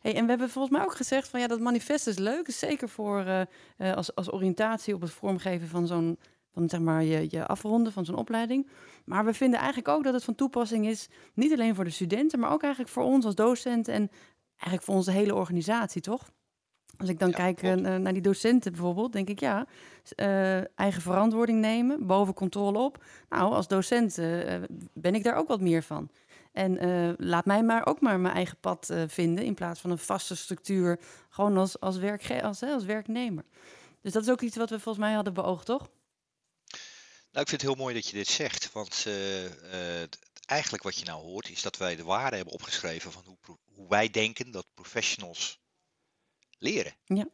Hey, 0.00 0.14
en 0.14 0.22
we 0.22 0.30
hebben 0.30 0.50
volgens 0.50 0.76
mij 0.76 0.84
ook 0.84 0.96
gezegd 0.96 1.28
van 1.28 1.40
ja, 1.40 1.46
dat 1.46 1.60
manifest 1.60 2.06
is 2.06 2.18
leuk. 2.18 2.48
Is 2.48 2.58
zeker 2.58 2.88
voor 2.88 3.46
als, 3.78 4.14
als 4.14 4.32
oriëntatie 4.32 4.94
op 4.94 5.00
het 5.00 5.10
vormgeven 5.10 5.68
van 5.68 5.86
zo'n 5.86 6.18
van 6.54 6.68
zeg 6.68 6.80
maar 6.80 7.04
je, 7.04 7.26
je 7.28 7.46
afronden 7.46 7.92
van 7.92 8.04
zo'n 8.04 8.16
opleiding. 8.16 8.68
Maar 9.04 9.24
we 9.24 9.34
vinden 9.34 9.58
eigenlijk 9.58 9.88
ook 9.88 10.04
dat 10.04 10.14
het 10.14 10.24
van 10.24 10.34
toepassing 10.34 10.86
is, 10.86 11.08
niet 11.34 11.52
alleen 11.52 11.74
voor 11.74 11.84
de 11.84 11.90
studenten, 11.90 12.38
maar 12.38 12.52
ook 12.52 12.62
eigenlijk 12.62 12.92
voor 12.92 13.04
ons 13.04 13.24
als 13.24 13.34
docenten 13.34 13.94
en 13.94 14.10
eigenlijk 14.48 14.82
voor 14.82 14.94
onze 14.94 15.10
hele 15.10 15.34
organisatie, 15.34 16.00
toch? 16.00 16.30
Als 16.96 17.08
ik 17.08 17.18
dan 17.18 17.28
Ja, 17.28 17.34
kijk 17.34 17.62
eh, 17.62 17.74
naar 17.74 18.12
die 18.12 18.22
docenten 18.22 18.72
bijvoorbeeld, 18.72 19.12
denk 19.12 19.28
ik 19.28 19.40
ja, 19.40 19.66
eh, 20.16 20.78
eigen 20.78 21.02
verantwoording 21.02 21.60
nemen, 21.60 22.06
boven 22.06 22.34
controle 22.34 22.78
op. 22.78 23.04
Nou, 23.28 23.52
als 23.52 23.68
docent 23.68 24.18
eh, 24.18 24.54
ben 24.92 25.14
ik 25.14 25.22
daar 25.22 25.36
ook 25.36 25.48
wat 25.48 25.60
meer 25.60 25.82
van. 25.82 26.10
En 26.52 26.78
laat 27.18 27.44
mij 27.44 27.62
maar 27.62 27.86
ook 27.86 28.00
maar 28.00 28.20
mijn 28.20 28.34
eigen 28.34 28.56
pad 28.60 28.92
vinden 29.06 29.44
in 29.44 29.54
plaats 29.54 29.80
van 29.80 29.90
een 29.90 29.98
vaste 29.98 30.36
structuur, 30.36 31.00
gewoon 31.28 31.56
als, 31.56 31.80
als, 31.80 31.96
werkge 31.96 32.42
als, 32.42 32.60
hè, 32.60 32.72
als 32.72 32.84
werknemer. 32.84 33.44
Dus 34.00 34.12
dat 34.12 34.22
is 34.22 34.30
ook 34.30 34.40
iets 34.40 34.56
wat 34.56 34.70
we 34.70 34.80
volgens 34.80 35.04
mij 35.04 35.14
hadden 35.14 35.34
beoogd, 35.34 35.66
toch? 35.66 35.88
Nou, 37.34 37.46
ik 37.46 37.52
vind 37.52 37.62
het 37.62 37.70
heel 37.70 37.82
mooi 37.82 37.94
dat 37.94 38.08
je 38.08 38.16
dit 38.16 38.28
zegt. 38.28 38.72
Want 38.72 39.04
eh, 39.06 40.02
eh, 40.02 40.08
eigenlijk 40.46 40.82
wat 40.82 40.98
je 40.98 41.04
nou 41.04 41.22
hoort, 41.22 41.48
is 41.48 41.62
dat 41.62 41.76
wij 41.76 41.96
de 41.96 42.04
waarde 42.04 42.36
hebben 42.36 42.54
opgeschreven 42.54 43.12
van 43.12 43.22
hoe, 43.24 43.58
hoe 43.74 43.88
wij 43.88 44.10
denken 44.10 44.50
dat 44.50 44.66
professionals 44.74 45.58
leren. 46.58 46.94
Ja. 47.04 47.28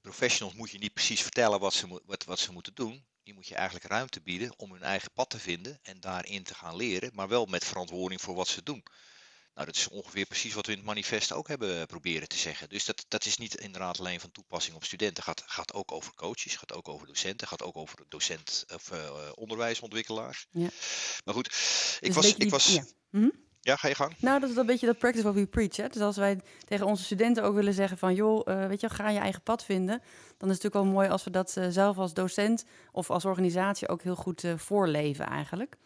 Professionals 0.00 0.56
moet 0.56 0.70
je 0.70 0.78
niet 0.78 0.94
precies 0.94 1.22
vertellen 1.22 1.60
wat 1.60 1.74
ze, 1.74 2.00
wat, 2.04 2.24
wat 2.24 2.38
ze 2.38 2.52
moeten 2.52 2.74
doen. 2.74 3.04
Die 3.22 3.34
moet 3.34 3.46
je 3.46 3.54
eigenlijk 3.54 3.86
ruimte 3.86 4.20
bieden 4.20 4.58
om 4.58 4.72
hun 4.72 4.82
eigen 4.82 5.12
pad 5.12 5.30
te 5.30 5.38
vinden 5.38 5.78
en 5.82 6.00
daarin 6.00 6.42
te 6.42 6.54
gaan 6.54 6.76
leren, 6.76 7.10
maar 7.14 7.28
wel 7.28 7.46
met 7.46 7.64
verantwoording 7.64 8.20
voor 8.20 8.34
wat 8.34 8.48
ze 8.48 8.62
doen. 8.62 8.82
Nou, 9.54 9.66
dat 9.66 9.76
is 9.76 9.88
ongeveer 9.88 10.26
precies 10.26 10.54
wat 10.54 10.66
we 10.66 10.72
in 10.72 10.78
het 10.78 10.86
manifest 10.86 11.32
ook 11.32 11.48
hebben 11.48 11.86
proberen 11.86 12.28
te 12.28 12.36
zeggen. 12.36 12.68
Dus 12.68 12.84
dat, 12.84 13.04
dat 13.08 13.24
is 13.24 13.36
niet 13.36 13.54
inderdaad 13.54 13.98
alleen 13.98 14.20
van 14.20 14.32
toepassing 14.32 14.76
op 14.76 14.84
studenten. 14.84 15.22
Gaat, 15.22 15.42
gaat 15.46 15.72
ook 15.72 15.92
over 15.92 16.14
coaches, 16.14 16.56
gaat 16.56 16.72
ook 16.72 16.88
over 16.88 17.06
docenten, 17.06 17.48
gaat 17.48 17.62
ook 17.62 17.76
over 17.76 17.98
docent 18.08 18.64
of 18.74 18.90
eh, 18.90 18.98
onderwijsontwikkelaars. 19.34 20.46
Ja. 20.50 20.68
Maar 21.24 21.34
goed, 21.34 21.46
ik 22.00 22.06
Dus 22.06 22.14
was, 22.14 22.34
ik 22.34 22.50
was, 22.50 22.74
ja. 22.74 22.84
Mhm. 23.10 23.28
ja, 23.60 23.76
ga 23.76 23.88
je 23.88 23.94
gang. 23.94 24.14
Nou, 24.18 24.40
dat 24.40 24.48
is 24.48 24.54
wel 24.54 24.64
een 24.64 24.70
beetje 24.70 24.86
dat 24.86 24.98
practice 24.98 25.22
what 25.22 25.34
we 25.34 25.46
preach. 25.46 25.76
Hè? 25.76 25.88
Dus 25.88 26.02
als 26.02 26.16
wij 26.16 26.40
tegen 26.64 26.86
onze 26.86 27.04
studenten 27.04 27.42
ook 27.42 27.54
willen 27.54 27.74
zeggen 27.74 27.98
van... 27.98 28.14
joh, 28.14 28.48
eh, 28.48 28.66
weet 28.66 28.80
je, 28.80 28.90
ga 28.90 29.10
je 29.10 29.18
eigen 29.18 29.42
pad 29.42 29.64
vinden... 29.64 29.98
dan 29.98 30.48
is 30.48 30.54
het 30.54 30.62
natuurlijk 30.62 30.74
wel 30.74 30.84
mooi 30.84 31.08
als 31.08 31.24
we 31.24 31.30
dat 31.30 31.56
eh, 31.56 31.66
zelf 31.68 31.98
als 31.98 32.14
docent... 32.14 32.64
of 32.92 33.10
als 33.10 33.24
organisatie 33.24 33.88
ook 33.88 34.02
heel 34.02 34.16
goed 34.16 34.44
voorleven 34.56 35.26
eigenlijk. 35.26 35.76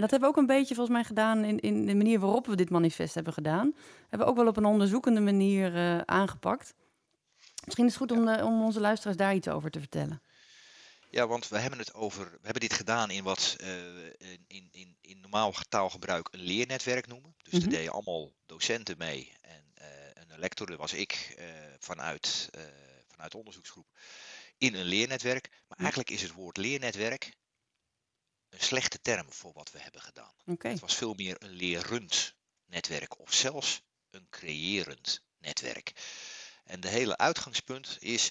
En 0.00 0.06
dat 0.06 0.20
hebben 0.20 0.30
we 0.30 0.36
ook 0.36 0.48
een 0.48 0.56
beetje 0.56 0.74
volgens 0.74 0.96
mij 0.96 1.04
gedaan... 1.04 1.44
in, 1.44 1.60
in 1.60 1.86
de 1.86 1.94
manier 1.94 2.20
waarop 2.20 2.46
we 2.46 2.56
dit 2.56 2.70
manifest 2.70 3.14
hebben 3.14 3.32
gedaan. 3.32 3.74
Hebben 4.00 4.18
we 4.18 4.24
ook 4.24 4.36
wel 4.36 4.46
op 4.46 4.56
een 4.56 4.64
onderzoekende 4.64 5.20
manier 5.20 5.76
eh, 5.76 5.98
aangepakt. 5.98 6.74
Misschien 7.64 7.86
is 7.86 7.94
het 7.94 8.02
goed 8.02 8.18
om, 8.18 8.28
eh, 8.28 8.46
om 8.46 8.62
onze 8.62 8.80
luisteraars 8.80 9.16
daar 9.16 9.34
iets 9.34 9.48
over 9.48 9.70
te 9.70 9.78
vertellen. 9.78 10.22
Ja, 11.10 11.26
want 11.26 11.48
we 11.48 11.58
hebben 11.58 11.78
het 11.78 11.94
over, 11.94 12.24
we 12.24 12.38
hebben 12.42 12.60
dit 12.60 12.72
gedaan 12.72 13.10
in 13.10 13.24
wat 13.24 13.56
eh, 13.58 13.68
in, 14.46 14.68
in, 14.70 14.96
in, 15.00 15.20
normaal 15.20 15.54
taalgebruik 15.68 16.28
een 16.30 16.40
leernetwerk 16.40 17.06
noemen. 17.06 17.34
Dus 17.42 17.52
Mhm. 17.52 17.60
daar 17.62 17.70
deden 17.70 17.92
allemaal 17.92 18.32
docenten 18.46 18.98
mee 18.98 19.32
en 19.40 19.64
een 20.28 20.38
lector, 20.38 20.66
dat 20.66 20.78
was 20.78 20.92
ik 20.92 21.36
vanuit, 21.78 22.50
vanuit 23.08 23.32
de 23.32 23.38
onderzoeksgroep, 23.38 23.86
in 24.58 24.74
een 24.74 24.84
leernetwerk. 24.84 25.48
Maar 25.68 25.78
eigenlijk 25.78 26.10
is 26.10 26.22
het 26.22 26.32
woord 26.32 26.56
leernetwerk 26.56 27.32
een 28.50 28.60
slechte 28.60 29.00
term 29.00 29.32
voor 29.32 29.52
wat 29.52 29.70
we 29.70 29.78
hebben 29.80 30.00
gedaan. 30.00 30.32
Het 30.70 30.80
was 30.80 30.94
veel 30.94 31.14
meer 31.14 31.36
een 31.38 31.50
lerend 31.50 32.34
netwerk 32.66 33.18
of 33.18 33.34
zelfs 33.34 33.82
een 34.10 34.26
creërend 34.30 35.22
netwerk. 35.38 35.92
En 36.64 36.80
de 36.80 36.88
hele 36.88 37.16
uitgangspunt 37.16 37.96
is, 38.00 38.30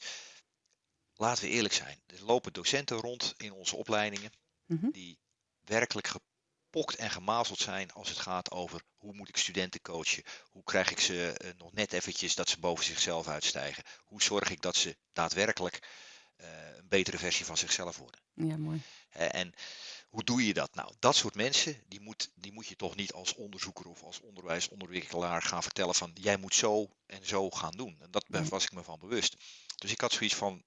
laten 1.16 1.44
we 1.44 1.50
eerlijk 1.50 1.74
zijn, 1.74 2.02
er 2.06 2.24
lopen 2.24 2.54
docenten 2.54 2.98
rond 2.98 3.34
in 3.38 3.52
onze 3.52 3.76
opleidingen 3.76 4.32
Mhm. 4.66 4.90
die 4.92 5.20
werkelijk 5.62 6.08
gepokt 6.08 6.96
en 6.96 7.10
gemazeld 7.10 7.60
zijn 7.60 7.92
als 7.92 8.10
het 8.10 8.18
gaat 8.18 8.52
over 8.52 8.82
hoe 8.98 9.14
moet 9.14 9.30
ik 9.30 9.38
studenten 9.38 9.82
coachen, 9.82 10.24
hoe 10.50 10.64
krijg 10.64 10.92
ik 10.92 11.00
ze 11.00 11.32
eh, 11.38 11.50
nog 11.58 11.74
net 11.74 11.94
eventjes 11.94 12.36
dat 12.36 12.50
ze 12.50 12.60
boven 12.60 12.86
zichzelf 12.86 13.28
uitstijgen, 13.28 13.84
hoe 14.04 14.22
zorg 14.22 14.50
ik 14.50 14.62
dat 14.62 14.76
ze 14.76 14.98
daadwerkelijk 15.14 15.88
eh, 16.36 16.76
een 16.78 16.88
betere 16.88 17.18
versie 17.18 17.46
van 17.46 17.58
zichzelf 17.58 17.98
worden. 17.98 18.20
ja, 18.34 18.58
mooi. 18.58 18.82
Hè, 19.10 19.26
En 19.26 19.54
hoe 20.10 20.24
doe 20.24 20.46
je 20.46 20.54
dat? 20.54 20.76
Nou, 20.76 20.94
dat 21.00 21.16
soort 21.16 21.36
mensen, 21.36 21.84
die 21.88 22.02
moet, 22.02 22.32
die 22.36 22.52
moet 22.52 22.68
je 22.68 22.76
toch 22.76 22.96
niet 22.96 23.14
als 23.14 23.34
onderzoeker 23.34 23.88
of 23.88 24.04
als 24.04 24.20
onderwijsontwikkelaar 24.20 25.42
gaan 25.42 25.64
vertellen 25.64 25.96
van 25.96 26.12
jij 26.14 26.38
moet 26.38 26.56
zo 26.56 26.96
en 27.06 27.26
zo 27.26 27.50
gaan 27.50 27.72
doen. 27.72 27.98
En 28.02 28.12
dat 28.12 28.26
was 28.50 28.64
ik 28.64 28.72
me 28.72 28.84
van 28.84 29.00
bewust. 29.00 29.36
Dus 29.76 29.92
ik 29.92 30.02
had 30.02 30.12
zoiets 30.12 30.36
van, 30.36 30.64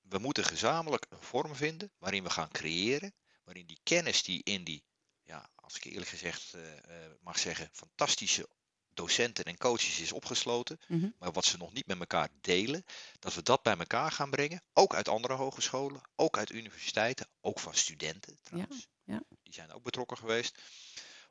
we 0.00 0.18
moeten 0.18 0.44
gezamenlijk 0.44 1.06
een 1.08 1.22
vorm 1.22 1.54
vinden 1.54 1.92
waarin 1.98 2.22
we 2.22 2.30
gaan 2.30 2.50
creëren, 2.50 3.14
waarin 3.44 3.66
die 3.66 3.80
kennis 3.82 4.22
die 4.22 4.42
in 4.42 4.64
die, 4.64 4.84
ja, 5.22 5.50
als 5.54 5.76
ik 5.76 5.84
eerlijk 5.84 6.10
gezegd 6.10 6.54
eh, 6.54 6.76
eh, 6.78 7.12
mag 7.20 7.38
zeggen, 7.38 7.68
fantastische 7.72 8.48
docenten 8.94 9.44
en 9.44 9.58
coaches 9.58 10.00
is 10.00 10.12
opgesloten, 10.12 10.80
Mhm. 10.86 11.08
maar 11.18 11.32
wat 11.32 11.44
ze 11.44 11.56
nog 11.56 11.72
niet 11.72 11.86
met 11.86 11.98
elkaar 11.98 12.28
delen, 12.40 12.84
dat 13.18 13.34
we 13.34 13.42
dat 13.42 13.62
bij 13.62 13.76
elkaar 13.76 14.12
gaan 14.12 14.30
brengen, 14.30 14.62
ook 14.72 14.94
uit 14.94 15.08
andere 15.08 15.34
hogescholen, 15.34 16.00
ook 16.16 16.38
uit 16.38 16.50
universiteiten, 16.50 17.28
ook 17.40 17.60
van 17.60 17.74
studenten 17.74 18.38
trouwens, 18.42 18.86
ja. 19.04 19.22
die 19.42 19.54
zijn 19.54 19.72
ook 19.72 19.82
betrokken 19.82 20.16
geweest, 20.16 20.58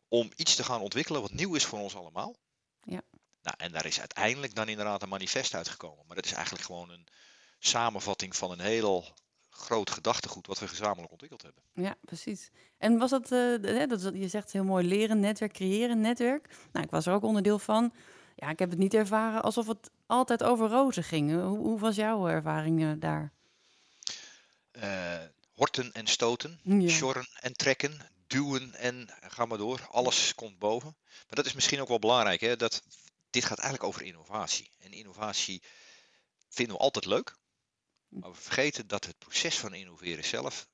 om 0.07 0.31
iets 0.35 0.55
te 0.55 0.63
gaan 0.63 0.81
ontwikkelen 0.81 1.21
wat 1.21 1.31
nieuw 1.33 1.55
is 1.55 1.65
voor 1.65 1.79
ons 1.79 1.95
allemaal. 1.95 2.35
Ja. 2.81 3.01
Nou, 3.41 3.55
en 3.57 3.71
daar 3.71 3.85
is 3.85 3.99
uiteindelijk 3.99 4.55
dan 4.55 4.69
inderdaad 4.69 5.01
een 5.01 5.09
manifest 5.09 5.53
uitgekomen, 5.53 6.05
maar 6.07 6.15
dat 6.15 6.25
is 6.25 6.31
eigenlijk 6.31 6.65
gewoon 6.65 6.89
een 6.89 7.07
samenvatting 7.59 8.35
van 8.35 8.51
een 8.51 8.59
heel 8.59 9.13
groot 9.51 9.89
gedachtegoed 9.89 10.47
wat 10.47 10.59
we 10.59 10.67
gezamenlijk 10.67 11.11
ontwikkeld 11.11 11.41
hebben. 11.41 11.63
Ja, 11.73 11.95
precies. 12.01 12.49
En 12.77 12.97
was 12.97 13.09
dat, 13.09 13.31
eh, 13.31 13.87
dat, 13.87 14.11
je 14.13 14.27
zegt 14.27 14.51
heel 14.51 14.63
mooi 14.63 14.87
leren, 14.87 15.19
netwerk, 15.19 15.53
creëren, 15.53 16.01
netwerk. 16.01 16.55
Nou, 16.71 16.85
ik 16.85 16.91
was 16.91 17.05
er 17.05 17.13
ook 17.13 17.23
onderdeel 17.23 17.59
van. 17.59 17.93
Ja, 18.35 18.49
ik 18.49 18.59
heb 18.59 18.69
het 18.69 18.79
niet 18.79 18.93
ervaren 18.93 19.41
alsof 19.41 19.67
het 19.67 19.89
altijd 20.05 20.43
over 20.43 20.69
rozen 20.69 21.03
ging. 21.03 21.31
Hoe, 21.31 21.57
hoe 21.57 21.79
was 21.79 21.95
jouw 21.95 22.27
ervaring 22.27 22.81
eh, 22.81 22.91
daar? 22.97 23.31
Eh, 24.71 25.19
horten 25.51 25.91
en 25.91 26.07
stoten, 26.07 26.59
Ja. 26.63 26.89
sjorren 26.89 27.27
en 27.39 27.53
trekken, 27.53 27.99
duwen 28.27 28.73
en 28.73 29.09
ga 29.21 29.45
maar 29.45 29.57
door. 29.57 29.87
Alles 29.91 30.35
komt 30.35 30.59
boven. 30.59 30.95
Maar 31.07 31.35
dat 31.35 31.45
is 31.45 31.53
misschien 31.53 31.81
ook 31.81 31.87
wel 31.87 31.99
belangrijk. 31.99 32.41
Hè? 32.41 32.55
Dat, 32.55 32.83
dit 33.29 33.45
gaat 33.45 33.59
eigenlijk 33.59 33.89
over 33.89 34.01
innovatie. 34.01 34.71
En 34.79 34.91
innovatie 34.91 35.61
vinden 36.49 36.75
we 36.75 36.81
altijd 36.81 37.05
leuk. 37.05 37.35
Maar 38.11 38.31
we 38.31 38.37
vergeten 38.41 38.87
dat 38.87 39.05
het 39.05 39.17
proces 39.17 39.57
van 39.57 39.73
innoveren 39.73 40.25
zelf 40.25 40.67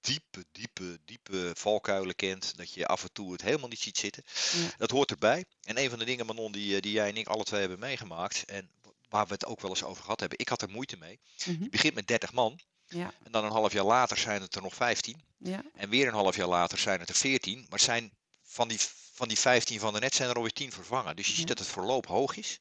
diepe, 0.00 0.44
diepe, 0.52 0.98
diepe 1.04 1.50
valkuilen 1.54 2.14
kent. 2.14 2.56
Dat 2.56 2.72
je 2.72 2.86
af 2.86 3.02
en 3.02 3.12
toe 3.12 3.32
het 3.32 3.42
helemaal 3.42 3.68
niet 3.68 3.80
ziet 3.80 3.98
zitten. 3.98 4.22
Ja. 4.52 4.70
Dat 4.76 4.90
hoort 4.90 5.10
erbij. 5.10 5.44
En 5.62 5.78
een 5.78 5.90
van 5.90 5.98
de 5.98 6.04
dingen, 6.04 6.26
Manon, 6.26 6.52
die, 6.52 6.76
eh, 6.76 6.80
die 6.82 6.92
jij 6.92 7.08
en 7.08 7.16
ik 7.16 7.26
alle 7.26 7.44
twee 7.44 7.60
hebben 7.60 7.78
meegemaakt. 7.78 8.44
En 8.44 8.70
waar 9.08 9.26
we 9.26 9.32
het 9.32 9.46
ook 9.46 9.60
wel 9.60 9.70
eens 9.70 9.82
over 9.82 10.02
gehad 10.02 10.20
hebben. 10.20 10.38
Ik 10.38 10.48
had 10.48 10.62
er 10.62 10.70
moeite 10.70 10.96
mee. 10.96 11.20
Mhm. 11.46 11.62
Je 11.62 11.68
begint 11.68 11.94
met 11.94 12.06
30 12.06 12.32
man. 12.32 12.60
Ja, 12.86 13.12
En 13.24 13.32
dan 13.32 13.44
een 13.44 13.50
half 13.50 13.72
jaar 13.72 13.84
later 13.84 14.16
zijn 14.16 14.42
het 14.42 14.54
er 14.54 14.62
nog 14.62 14.74
15. 14.74 15.22
ja, 15.38 15.62
En 15.74 15.88
weer 15.88 16.06
een 16.06 16.14
half 16.14 16.36
jaar 16.36 16.48
later 16.48 16.78
zijn 16.78 17.00
het 17.00 17.08
er 17.08 17.14
14. 17.14 17.66
Maar 17.68 17.80
zijn 17.80 18.12
van 18.42 18.68
die, 18.68 18.78
van 19.12 19.28
die 19.28 19.38
15 19.38 19.80
van 19.80 19.92
de 19.92 20.00
net 20.00 20.14
zijn 20.14 20.28
er 20.28 20.34
alweer 20.34 20.52
10 20.52 20.72
vervangen. 20.72 21.16
Dus 21.16 21.26
je 21.26 21.34
ziet 21.34 21.48
dat 21.48 21.58
het 21.58 21.68
verloop 21.68 22.06
hoog 22.06 22.36
is. 22.36 22.60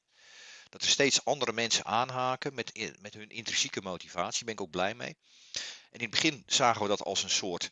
Dat 0.70 0.82
er 0.82 0.88
steeds 0.90 1.26
andere 1.26 1.54
mensen 1.54 1.86
aanhaken 1.86 2.54
met, 2.54 2.98
met 3.02 3.14
hun 3.14 3.30
intrinsieke 3.30 3.82
motivatie. 3.82 4.46
Daar 4.46 4.46
ben 4.46 4.54
ik 4.54 4.62
ook 4.62 4.72
blij 4.72 4.96
mee. 4.96 5.18
En 5.92 6.00
in 6.00 6.02
het 6.02 6.10
begin 6.10 6.44
zagen 6.46 6.82
we 6.82 6.88
dat 6.88 7.04
als 7.04 7.24
een 7.24 7.30
soort, 7.30 7.70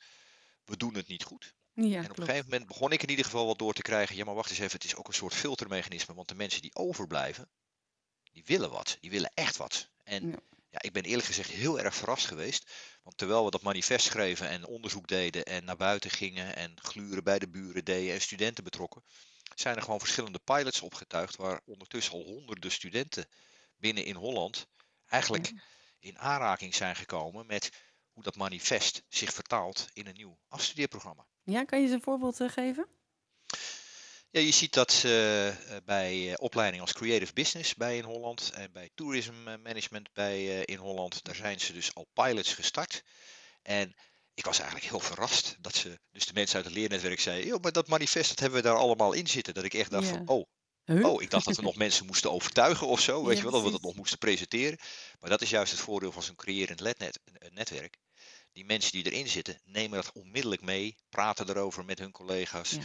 we 0.66 0.78
doen 0.78 0.94
het 0.96 1.08
niet 1.08 1.24
goed. 1.24 1.54
ja 1.74 2.04
en 2.04 2.12
op 2.12 2.18
een 2.20 2.26
gegeven 2.26 2.50
moment 2.50 2.68
begon 2.68 2.92
ik 2.92 3.04
in 3.04 3.10
ieder 3.10 3.26
geval 3.26 3.46
wel 3.46 3.56
door 3.56 3.74
te 3.74 3.82
krijgen, 3.82 4.16
ja 4.16 4.26
maar 4.26 4.36
wacht 4.36 4.50
eens 4.50 4.60
even, 4.60 4.72
het 4.72 4.84
is 4.84 4.96
ook 4.96 5.08
een 5.08 5.14
soort 5.14 5.34
filtermechanisme. 5.34 6.14
Want 6.14 6.28
de 6.28 6.36
mensen 6.36 6.62
die 6.62 6.76
overblijven, 6.76 7.50
die 8.32 8.44
willen 8.46 8.70
wat. 8.70 8.98
Die 9.02 9.10
willen 9.10 9.32
echt 9.34 9.58
wat. 9.58 9.90
En 10.04 10.28
Ja. 10.28 10.40
ja, 10.70 10.82
ik 10.82 10.94
ben 10.94 11.04
eerlijk 11.04 11.28
gezegd 11.28 11.50
heel 11.50 11.80
erg 11.80 11.96
verrast 11.96 12.26
geweest. 12.26 12.72
Want 13.04 13.18
terwijl 13.18 13.46
we 13.46 13.52
dat 13.52 13.62
manifest 13.62 14.06
schreven 14.06 14.50
en 14.50 14.66
onderzoek 14.66 15.08
deden 15.08 15.46
en 15.46 15.66
naar 15.66 15.78
buiten 15.78 16.10
gingen 16.10 16.56
en 16.56 16.74
gluren 16.82 17.24
bij 17.24 17.40
de 17.40 17.50
buren 17.50 17.86
deden 17.86 18.14
en 18.14 18.22
studenten 18.22 18.64
betrokken, 18.64 19.04
zijn 19.60 19.76
er 19.76 19.82
gewoon 19.82 20.00
verschillende 20.00 20.40
pilots 20.40 20.82
opgetuigd 20.82 21.36
waar 21.36 21.62
ondertussen 21.66 22.14
al 22.14 22.24
honderden 22.24 22.72
studenten 22.72 23.28
binnen 23.78 24.06
in 24.06 24.16
Holland 24.16 24.68
eigenlijk 25.08 25.54
in 26.00 26.20
aanraking 26.20 26.76
zijn 26.76 26.96
gekomen 26.96 27.46
met 27.46 27.72
hoe 28.12 28.24
dat 28.24 28.36
manifest 28.36 29.04
zich 29.10 29.34
vertaalt 29.34 29.88
in 29.94 30.08
een 30.08 30.16
nieuw 30.16 30.40
afstudeerprogramma. 30.48 31.28
Ja, 31.44 31.64
kan 31.64 31.80
je 31.80 31.86
eens 31.86 31.94
een 31.94 32.02
voorbeeld 32.02 32.40
eh, 32.40 32.50
geven? 32.50 32.88
Ja, 34.36 34.42
je 34.42 34.52
ziet 34.52 34.74
dat 34.74 35.02
eh, 35.06 35.48
eh, 35.48 35.56
bij 35.86 36.32
eh, 36.32 36.34
opleidingen 36.38 36.86
als 36.86 36.94
Creative 36.94 37.34
Business 37.34 37.76
bij 37.76 37.98
in 37.98 38.04
Holland 38.04 38.52
en 38.54 38.72
bij 38.72 38.90
Tourism 38.96 39.34
Management 39.44 40.14
bij 40.14 40.64
in 40.66 40.78
Holland, 40.78 41.24
daar 41.24 41.36
zijn 41.36 41.60
ze 41.60 41.74
dus 41.74 41.94
al 41.94 42.08
pilots 42.14 42.54
gestart. 42.54 43.04
En 43.62 43.96
ik 44.36 44.46
was 44.46 44.60
eigenlijk 44.60 44.90
heel 44.90 45.00
verrast 45.00 45.56
dat 45.60 45.76
ze, 45.76 46.00
dus 46.12 46.26
de 46.26 46.34
mensen 46.34 46.56
uit 46.56 46.66
het 46.66 46.74
leernetwerk 46.74 47.20
zeiden, 47.20 47.48
joh, 47.48 47.62
maar 47.62 47.72
dat 47.72 47.88
manifest, 47.88 48.30
dat 48.30 48.40
hebben 48.40 48.62
we 48.62 48.68
daar 48.68 48.78
allemaal 48.78 49.14
in 49.14 49.28
zitten. 49.28 49.54
Dat 49.54 49.64
ik 49.64 49.74
echt 49.74 49.92
dacht 49.92 50.08
Ja. 50.08 50.14
van, 50.14 50.28
oh, 50.28 50.46
Huh? 50.86 51.06
oh, 51.06 51.22
ik 51.22 51.30
dacht 51.30 51.46
dat 51.46 51.56
we 51.56 51.62
nog 51.62 51.76
mensen 51.76 52.06
moesten 52.06 52.32
overtuigen 52.32 52.88
of 52.88 53.00
zo, 53.02 53.22
weet 53.26 53.38
Ja, 53.38 53.44
je 53.44 53.44
wel, 53.44 53.52
dat 53.52 53.64
we 53.64 53.72
dat 53.72 53.82
nog 53.82 53.96
moesten 53.96 54.18
presenteren. 54.18 54.78
Maar 55.20 55.30
dat 55.30 55.42
is 55.42 55.50
juist 55.50 55.72
het 55.72 55.82
voordeel 55.82 56.12
van 56.12 56.24
zo'n 56.24 56.36
creërend 56.36 56.80
lednet- 56.80 57.20
eh, 57.40 57.50
netwerk. 57.52 57.98
Die 58.54 58.66
mensen 58.66 58.92
die 58.92 59.12
erin 59.12 59.28
zitten, 59.28 59.62
nemen 59.64 60.02
dat 60.04 60.12
onmiddellijk 60.14 60.62
mee, 60.62 60.96
praten 61.10 61.50
erover 61.50 61.86
met 61.86 62.00
hun 62.00 62.12
collega's. 62.12 62.70
Ja. 62.72 62.78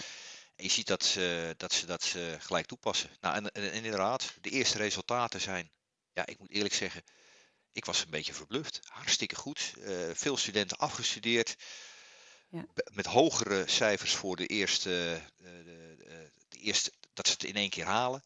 En 0.56 0.64
je 0.64 0.70
ziet 0.70 0.86
dat 0.86 1.04
ze 1.04 1.54
dat, 1.56 1.72
ze 1.72 1.86
dat 1.86 2.02
ze 2.02 2.36
gelijk 2.38 2.66
toepassen. 2.66 3.10
Nou, 3.20 3.36
en, 3.36 3.50
en, 3.50 3.72
en 3.72 3.84
inderdaad, 3.84 4.34
de 4.40 4.50
eerste 4.50 4.78
resultaten 4.78 5.40
zijn, 5.40 5.70
ja, 6.12 6.26
ik 6.26 6.38
moet 6.38 6.50
eerlijk 6.50 6.74
zeggen, 6.74 7.02
ik 7.72 7.84
was 7.84 8.02
een 8.04 8.10
beetje 8.10 8.34
verbluft. 8.34 8.80
Hartstikke 8.82 9.34
goed. 9.34 9.72
Eh, 9.80 10.10
veel 10.12 10.36
studenten 10.36 10.76
afgestudeerd. 10.78 11.56
Ja. 12.50 12.66
Met 12.92 13.06
hogere 13.06 13.68
cijfers 13.68 14.14
voor 14.14 14.36
de 14.36 14.46
eerste, 14.46 15.22
eh, 15.38 15.44
de, 15.44 15.94
de, 15.98 16.30
de 16.48 16.58
eerste, 16.58 16.92
dat 17.12 17.26
ze 17.26 17.32
het 17.32 17.44
in 17.44 17.54
één 17.56 17.70
keer 17.70 17.84
halen. 17.84 18.22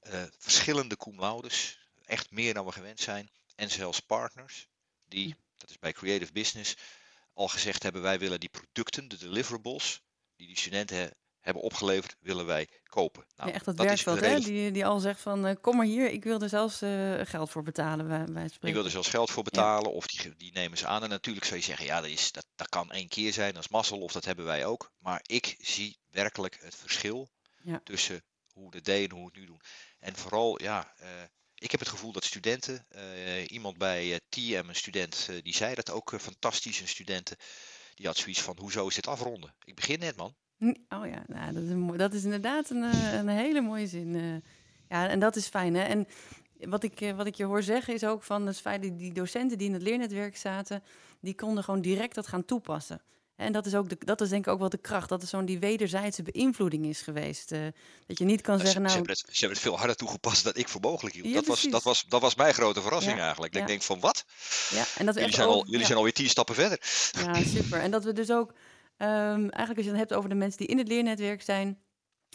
Eh, 0.00 0.24
verschillende 0.38 0.96
cum 0.96 1.20
laudes, 1.20 1.78
echt 2.04 2.30
meer 2.30 2.54
dan 2.54 2.66
we 2.66 2.72
gewend 2.72 3.00
zijn. 3.00 3.30
En 3.54 3.70
zelfs 3.70 4.00
partners, 4.00 4.68
die, 5.04 5.28
Ja. 5.28 5.34
dat 5.56 5.70
is 5.70 5.78
bij 5.78 5.92
Creative 5.92 6.32
Business, 6.32 6.76
al 7.34 7.48
gezegd 7.48 7.82
hebben: 7.82 8.02
wij 8.02 8.18
willen 8.18 8.40
die 8.40 8.48
producten, 8.48 9.08
de 9.08 9.16
deliverables, 9.16 10.02
die 10.36 10.46
die 10.46 10.58
studenten 10.58 11.16
hebben 11.42 11.62
opgeleverd, 11.62 12.16
willen 12.20 12.46
wij 12.46 12.68
kopen. 12.84 13.24
Nou, 13.36 13.48
ja, 13.48 13.54
echt 13.54 13.64
dat, 13.64 13.78
is 13.78 13.84
werkveld, 13.84 14.22
een 14.22 14.28
hè? 14.28 14.38
Die, 14.38 14.70
die 14.70 14.86
al 14.86 14.98
zegt 14.98 15.20
van, 15.20 15.46
eh, 15.46 15.56
kom 15.60 15.76
maar 15.76 15.86
hier, 15.86 16.10
ik 16.10 16.24
wil 16.24 16.40
er 16.40 16.48
zelfs 16.48 16.82
eh, 16.82 17.20
geld 17.22 17.50
voor 17.50 17.62
betalen, 17.62 18.36
Ik 18.60 18.74
wil 18.74 18.84
er 18.84 18.90
zelfs 18.90 19.08
geld 19.08 19.30
voor 19.30 19.42
betalen, 19.42 19.92
of 19.92 20.06
die, 20.06 20.36
die 20.36 20.52
nemen 20.52 20.78
ze 20.78 20.86
aan. 20.86 21.02
En 21.02 21.08
natuurlijk 21.08 21.46
zou 21.46 21.58
je 21.58 21.64
zeggen, 21.64 21.86
ja, 21.86 22.00
dat, 22.00 22.10
is, 22.10 22.32
dat, 22.32 22.46
dat 22.56 22.68
kan 22.68 22.90
één 22.90 23.08
keer 23.08 23.32
zijn, 23.32 23.54
dat 23.54 23.62
is 23.62 23.68
mazzel, 23.68 24.00
of 24.00 24.12
dat 24.12 24.24
hebben 24.24 24.44
wij 24.44 24.66
ook. 24.66 24.92
Maar 24.98 25.20
ik 25.22 25.56
zie 25.58 25.98
werkelijk 26.10 26.58
het 26.60 26.74
verschil 26.74 27.30
Ja. 27.62 27.80
tussen 27.84 28.24
hoe 28.52 28.74
het 28.74 28.84
deden 28.84 29.10
en 29.10 29.16
hoe 29.16 29.26
het 29.26 29.36
nu 29.36 29.46
doen. 29.46 29.60
En 29.98 30.16
vooral, 30.16 30.62
ja, 30.62 30.94
eh, 30.96 31.08
ik 31.54 31.70
heb 31.70 31.80
het 31.80 31.88
gevoel 31.88 32.12
dat 32.12 32.24
studenten, 32.24 32.86
iemand 33.46 33.78
bij 33.78 34.20
TM, 34.28 34.64
een 34.68 34.74
student, 34.74 35.28
die 35.42 35.54
zei 35.54 35.74
dat 35.74 35.90
ook 35.90 36.14
fantastisch, 36.20 36.80
een 36.80 36.88
studenten, 36.88 37.36
die 37.94 38.06
had 38.06 38.16
zoiets 38.16 38.40
van, 38.40 38.58
hoezo 38.58 38.86
is 38.86 38.94
dit 38.94 39.06
afronden? 39.06 39.54
Ik 39.64 39.74
begin 39.74 39.98
net, 39.98 40.16
man. 40.16 40.36
Oh 40.68 41.06
ja, 41.06 41.22
nou, 41.26 41.52
dat, 41.52 41.62
is 41.62 41.70
een 41.70 41.96
dat 41.96 42.14
is 42.14 42.24
inderdaad 42.24 42.70
een, 42.70 42.82
eh, 42.82 43.12
een 43.14 43.28
hele 43.28 43.60
mooie 43.60 43.86
zin. 43.86 44.14
eh. 44.14 44.22
ja, 44.88 45.08
en 45.08 45.20
dat 45.20 45.36
is 45.36 45.46
fijn. 45.46 45.74
Hè? 45.74 45.82
En 45.82 46.06
wat 46.60 46.82
ik, 46.82 47.00
eh, 47.00 47.16
wat 47.16 47.26
ik 47.26 47.34
je 47.34 47.44
hoor 47.44 47.62
zeggen 47.62 47.94
is 47.94 48.04
ook 48.04 48.22
van 48.22 48.54
feit 48.54 48.82
dat 48.82 48.98
die 48.98 49.12
docenten 49.12 49.58
die 49.58 49.66
in 49.66 49.72
het 49.72 49.82
leernetwerk 49.82 50.36
zaten, 50.36 50.82
die 51.20 51.34
konden 51.34 51.64
gewoon 51.64 51.80
direct 51.80 52.14
dat 52.14 52.26
gaan 52.26 52.44
toepassen. 52.44 53.00
En 53.36 53.52
dat 53.52 53.66
is, 53.66 53.74
ook 53.74 53.88
de, 53.88 53.96
dat 53.98 54.20
is 54.20 54.28
denk 54.28 54.46
ik 54.46 54.52
ook 54.52 54.58
wel 54.58 54.68
de 54.68 54.78
kracht. 54.78 55.08
Dat 55.08 55.22
er 55.22 55.28
zo'n 55.28 55.44
die 55.44 55.58
wederzijdse 55.58 56.22
beïnvloeding 56.22 56.86
is 56.86 57.00
geweest. 57.02 57.48
dat 58.06 58.18
je 58.18 58.24
niet 58.24 58.40
kan 58.40 58.58
Ze, 58.58 58.64
zeggen, 58.64 58.80
ze 58.82 58.86
nou, 58.86 58.96
hebben 58.96 59.12
het, 59.12 59.24
ze 59.26 59.38
hebben 59.38 59.58
het 59.58 59.66
veel 59.68 59.78
harder 59.78 59.96
toegepast 59.96 60.44
dan 60.44 60.52
ik 60.54 60.68
voor 60.68 60.80
mogelijk 60.80 61.14
hield. 61.14 61.26
Ja, 61.26 61.34
dat, 61.34 61.46
was, 61.46 61.62
dat, 61.62 61.82
was, 61.82 62.04
dat 62.08 62.20
was 62.20 62.34
mijn 62.34 62.54
grote 62.54 62.82
verrassing 62.82 63.16
Ja, 63.16 63.22
eigenlijk. 63.22 63.54
Ja. 63.54 63.60
ik 63.60 63.66
denk 63.66 63.82
van, 63.82 64.00
wat? 64.00 64.24
ja, 64.70 64.84
en 64.96 65.06
dat 65.06 65.14
Jullie 65.14 65.34
zijn, 65.34 65.48
al, 65.48 65.66
jullie 65.66 65.86
zijn 65.86 65.98
alweer 65.98 66.12
tien 66.12 66.28
stappen 66.28 66.54
verder. 66.54 66.80
Ja, 67.12 67.42
super. 67.42 67.80
En 67.80 67.90
dat 67.90 68.04
we 68.04 68.12
dus 68.12 68.30
ook, 68.30 68.52
eigenlijk 69.08 69.76
als 69.76 69.84
je 69.84 69.90
het 69.90 70.00
hebt 70.00 70.14
over 70.14 70.28
de 70.28 70.34
mensen 70.34 70.58
die 70.58 70.66
in 70.66 70.78
het 70.78 70.88
leernetwerk 70.88 71.42
zijn, 71.42 71.78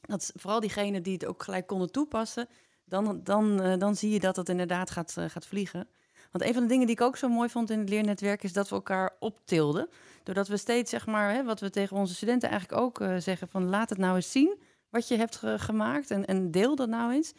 dat 0.01 0.21
is 0.21 0.31
vooral 0.35 0.59
diegenen 0.59 1.03
die 1.03 1.13
het 1.13 1.25
ook 1.25 1.43
gelijk 1.43 1.67
konden 1.67 1.91
toepassen, 1.91 2.47
dan, 2.85 3.21
dan, 3.23 3.61
eh, 3.61 3.77
dan 3.77 3.95
zie 3.95 4.11
je 4.11 4.19
dat 4.19 4.35
het 4.35 4.49
inderdaad 4.49 4.91
gaat, 4.91 5.17
eh, 5.17 5.25
gaat 5.25 5.45
vliegen. 5.47 5.87
Want 6.31 6.43
een 6.43 6.53
van 6.53 6.61
de 6.63 6.67
dingen 6.69 6.85
die 6.85 6.95
ik 6.95 7.01
ook 7.01 7.17
zo 7.17 7.29
mooi 7.29 7.49
vond 7.49 7.69
in 7.69 7.79
het 7.79 7.89
leernetwerk 7.89 8.43
is 8.43 8.53
dat 8.53 8.69
we 8.69 8.75
elkaar 8.75 9.15
optilden. 9.19 9.89
Doordat 10.23 10.47
we 10.47 10.57
steeds, 10.57 10.89
zeg 10.89 11.05
maar, 11.05 11.33
hè, 11.33 11.43
wat 11.43 11.59
we 11.59 11.69
tegen 11.69 11.97
onze 11.97 12.15
studenten 12.15 12.49
eigenlijk 12.49 12.81
ook 12.81 13.01
eh, 13.01 13.15
zeggen, 13.17 13.47
van 13.47 13.69
laat 13.69 13.89
het 13.89 13.97
nou 13.97 14.15
eens 14.15 14.31
zien 14.31 14.59
wat 14.89 15.07
je 15.07 15.15
hebt 15.15 15.35
ge- 15.35 15.59
gemaakt 15.59 16.11
en, 16.11 16.25
en 16.25 16.51
deel 16.51 16.75
dat 16.75 16.89
nou 16.89 17.13
eens. 17.13 17.33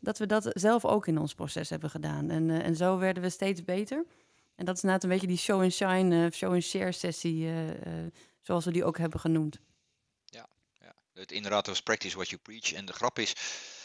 Dat 0.00 0.18
we 0.18 0.26
dat 0.26 0.50
zelf 0.52 0.84
ook 0.84 1.06
in 1.06 1.18
ons 1.18 1.34
proces 1.34 1.70
hebben 1.70 1.90
gedaan. 1.90 2.30
En, 2.30 2.50
en 2.50 2.76
zo 2.76 2.98
werden 2.98 3.22
we 3.22 3.30
steeds 3.30 3.64
beter. 3.64 4.04
En 4.54 4.64
dat 4.64 4.76
is 4.76 4.82
inderdaad 4.82 5.04
een 5.04 5.10
beetje 5.10 5.26
die 5.26 5.36
show 5.36 5.62
and 5.62 5.72
shine, 5.72 6.30
show 6.32 6.52
and 6.52 6.62
share 6.62 6.92
sessie, 6.92 7.48
zoals 8.42 8.64
we 8.64 8.72
die 8.72 8.84
ook 8.84 8.98
hebben 8.98 9.20
genoemd. 9.20 9.60
Ja, 10.24 10.48
het 11.12 11.32
inderdaad 11.32 11.66
was 11.66 11.82
practice 11.82 12.16
what 12.16 12.28
you 12.28 12.40
preach. 12.40 12.72
En 12.72 12.84
de 12.86 12.92
grap 12.92 13.18
is, 13.18 13.32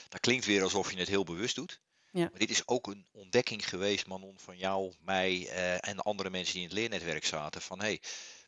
dat 0.10 0.20
klinkt 0.20 0.46
weer 0.46 0.64
alsof 0.64 0.92
je 0.92 0.98
het 0.98 1.08
heel 1.08 1.24
bewust 1.24 1.56
doet. 1.56 1.80
Ja. 2.12 2.30
Maar 2.30 2.40
dit 2.40 2.50
is 2.50 2.68
ook 2.68 2.88
een 2.88 3.08
ontdekking 3.12 3.70
geweest, 3.70 4.08
Manon, 4.08 4.40
van 4.40 4.58
jou, 4.58 4.94
mij 5.00 5.48
eh, 5.50 5.90
en 5.90 5.96
de 5.96 6.02
andere 6.02 6.30
mensen 6.30 6.54
die 6.54 6.62
in 6.62 6.68
het 6.68 6.78
leernetwerk 6.78 7.26
zaten. 7.26 7.62
Van 7.62 7.80
hé, 7.80 7.86
hey, 7.86 8.02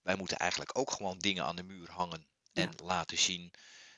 wij 0.04 0.16
moeten 0.16 0.38
eigenlijk 0.38 0.78
ook 0.78 0.92
gewoon 0.92 1.18
dingen 1.18 1.44
aan 1.44 1.56
de 1.56 1.64
muur 1.64 1.92
hangen 1.92 2.26
en 2.54 2.72
laten 2.84 3.18
zien. 3.18 3.52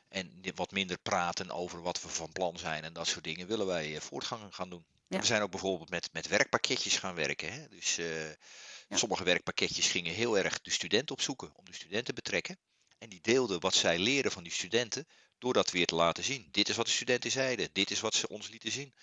En 0.07 0.41
wat 0.55 0.71
minder 0.71 0.97
praten 0.97 1.51
over 1.51 1.81
wat 1.81 2.01
we 2.01 2.09
van 2.09 2.31
plan 2.31 2.57
zijn 2.57 2.83
en 2.83 2.93
dat 2.93 3.07
soort 3.07 3.23
dingen 3.23 3.47
willen 3.47 3.65
wij 3.65 3.95
eh, 3.95 4.01
voortgang 4.01 4.55
gaan 4.55 4.69
doen. 4.69 4.85
We 5.07 5.25
zijn 5.25 5.41
ook 5.41 5.51
bijvoorbeeld 5.51 5.89
met, 5.89 6.09
met 6.13 6.27
werkpakketjes 6.27 6.97
gaan 6.97 7.15
werken. 7.15 7.53
Hè? 7.53 7.67
Dus 7.67 7.97
uh, 7.97 8.29
sommige 8.97 9.23
werkpakketjes 9.23 9.87
gingen 9.87 10.13
heel 10.13 10.37
erg 10.37 10.61
de 10.61 10.71
studenten 10.71 11.15
opzoeken, 11.15 11.51
om 11.55 11.65
de 11.65 11.73
studenten 11.73 12.05
te 12.05 12.21
betrekken. 12.21 12.59
En 12.97 13.09
die 13.09 13.21
deelden 13.21 13.59
wat 13.59 13.75
zij 13.75 13.99
leren 13.99 14.31
van 14.31 14.43
die 14.43 14.51
studenten, 14.51 15.07
door 15.37 15.53
dat 15.53 15.71
weer 15.71 15.85
te 15.85 15.95
laten 15.95 16.23
zien. 16.23 16.47
Dit 16.51 16.69
is 16.69 16.75
wat 16.75 16.85
de 16.85 16.91
studenten 16.91 17.31
zeiden, 17.31 17.69
dit 17.73 17.91
is 17.91 17.99
wat 17.99 18.13
ze 18.13 18.27
ons 18.27 18.49
lieten 18.49 18.71
zien. 18.71 18.93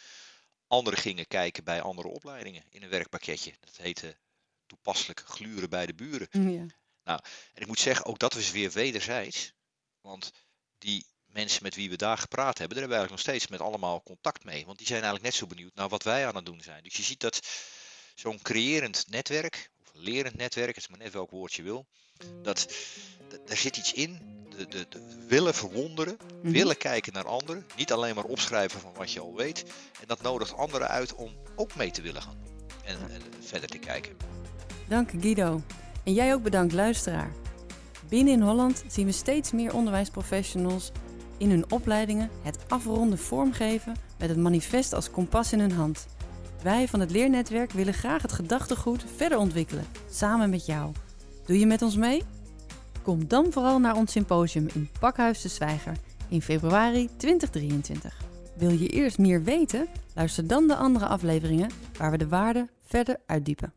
Anderen 0.67 0.99
gingen 0.99 1.27
kijken 1.27 1.65
bij 1.65 1.81
andere 1.81 2.09
opleidingen 2.09 2.65
in 2.71 2.83
een 2.83 2.89
werkpakketje. 2.89 3.55
Dat 3.61 3.77
heette 3.77 4.17
toepasselijk 4.67 5.23
gluren 5.27 5.71
bij 5.71 5.87
de 5.87 5.95
buren. 5.95 6.29
Ja. 6.31 6.67
Nou, 7.05 7.21
en 7.55 7.63
ik 7.63 7.67
moet 7.67 7.79
zeggen, 7.79 8.05
ook 8.05 8.19
dat 8.19 8.35
was 8.35 8.51
weer 8.51 8.71
wederzijds. 8.71 9.53
Want 10.01 10.33
die 10.79 11.07
mensen 11.27 11.63
met 11.63 11.75
wie 11.75 11.91
we 11.91 11.97
daar 11.97 12.19
gepraat 12.19 12.59
hebben, 12.59 12.77
daar 12.77 12.89
hebben 12.89 12.89
we 12.89 12.95
eigenlijk 12.95 13.27
nog 13.27 13.35
steeds 13.35 13.47
met 13.47 13.61
allemaal 13.61 14.03
contact 14.03 14.45
mee. 14.45 14.67
Want 14.67 14.79
die 14.79 14.87
zijn 14.87 15.03
eigenlijk 15.03 15.31
net 15.31 15.41
zo 15.41 15.47
benieuwd 15.47 15.75
naar 15.75 15.89
wat 15.89 16.03
wij 16.03 16.27
aan 16.27 16.37
het 16.37 16.47
doen 16.47 16.61
zijn. 16.61 16.83
Dus 16.83 16.97
je 16.97 17.03
ziet 17.03 17.21
dat 17.21 17.47
zo'n 18.15 18.43
creërend 18.43 19.05
netwerk, 19.09 19.71
lerend 19.97 20.37
netwerk, 20.37 20.75
het 20.75 20.85
is 20.85 20.89
maar 20.89 20.99
net 20.99 21.13
welk 21.13 21.31
woord 21.31 21.55
je 21.55 21.63
wil, 21.63 21.87
dat, 22.43 22.75
daar 23.47 23.57
zit 23.57 23.77
iets 23.77 23.93
in. 23.93 24.35
De, 24.57 24.67
de, 24.69 24.87
de 24.89 25.25
willen 25.29 25.55
verwonderen, 25.55 26.17
mhm. 26.43 26.53
willen 26.53 26.77
kijken 26.77 27.13
naar 27.13 27.27
anderen, 27.27 27.67
niet 27.77 27.93
alleen 27.93 28.15
maar 28.15 28.25
opschrijven 28.25 28.81
van 28.81 28.93
wat 28.95 29.13
je 29.13 29.21
al 29.21 29.35
weet. 29.35 29.65
En 30.01 30.07
dat 30.07 30.23
nodigt 30.23 30.57
anderen 30.57 30.89
uit 30.89 31.15
om 31.15 31.33
ook 31.57 31.75
mee 31.75 31.91
te 31.91 32.03
willen 32.03 32.23
gaan 32.23 32.39
en, 32.85 33.11
en 33.11 33.23
verder 33.41 33.69
te 33.69 33.79
kijken. 33.79 34.17
Dank 34.89 35.11
Guido. 35.21 35.63
En 36.05 36.15
jij 36.15 36.35
ook 36.35 36.43
bedankt 36.43 36.73
luisteraar. 36.73 37.33
Binnen 38.09 38.35
in 38.35 38.41
Holland 38.41 38.85
zien 38.89 39.07
we 39.07 39.13
steeds 39.13 39.53
meer 39.53 39.75
onderwijsprofessionals 39.75 40.91
in 41.39 41.51
hun 41.51 41.71
opleidingen 41.71 42.31
het 42.43 42.59
afronden 42.69 43.19
vormgeven 43.19 43.97
met 44.19 44.29
het 44.29 44.39
manifest 44.39 44.93
als 44.93 45.11
kompas 45.11 45.53
in 45.53 45.61
hun 45.61 45.73
hand. 45.73 46.07
Wij 46.67 46.89
van 46.89 47.01
het 47.01 47.11
leernetwerk 47.11 47.73
willen 47.73 47.95
graag 47.95 48.23
het 48.23 48.33
gedachtegoed 48.33 49.05
verder 49.17 49.39
ontwikkelen, 49.39 49.85
samen 50.11 50.51
met 50.51 50.67
jou. 50.67 50.93
Doe 51.45 51.59
je 51.59 51.67
met 51.67 51.83
ons 51.83 51.97
mee? 51.97 52.23
Kom 53.03 53.29
dan 53.29 53.53
vooral 53.53 53.79
naar 53.79 53.97
ons 53.97 54.13
symposium 54.13 54.69
in 54.75 54.89
Pakhuis 55.01 55.43
de 55.43 55.49
Zwijger 55.49 55.97
in 56.29 56.43
februari 56.43 57.09
2023. 57.17 58.17
Wil 58.57 58.71
je 58.71 58.89
eerst 58.89 59.19
meer 59.19 59.43
weten? 59.43 59.89
Luister 60.15 60.47
dan 60.47 60.67
de 60.67 60.77
andere 60.77 61.07
afleveringen 61.07 61.71
waar 61.99 62.11
we 62.11 62.19
de 62.19 62.29
waarde 62.29 62.69
verder 62.85 63.17
uitdiepen. 63.27 63.73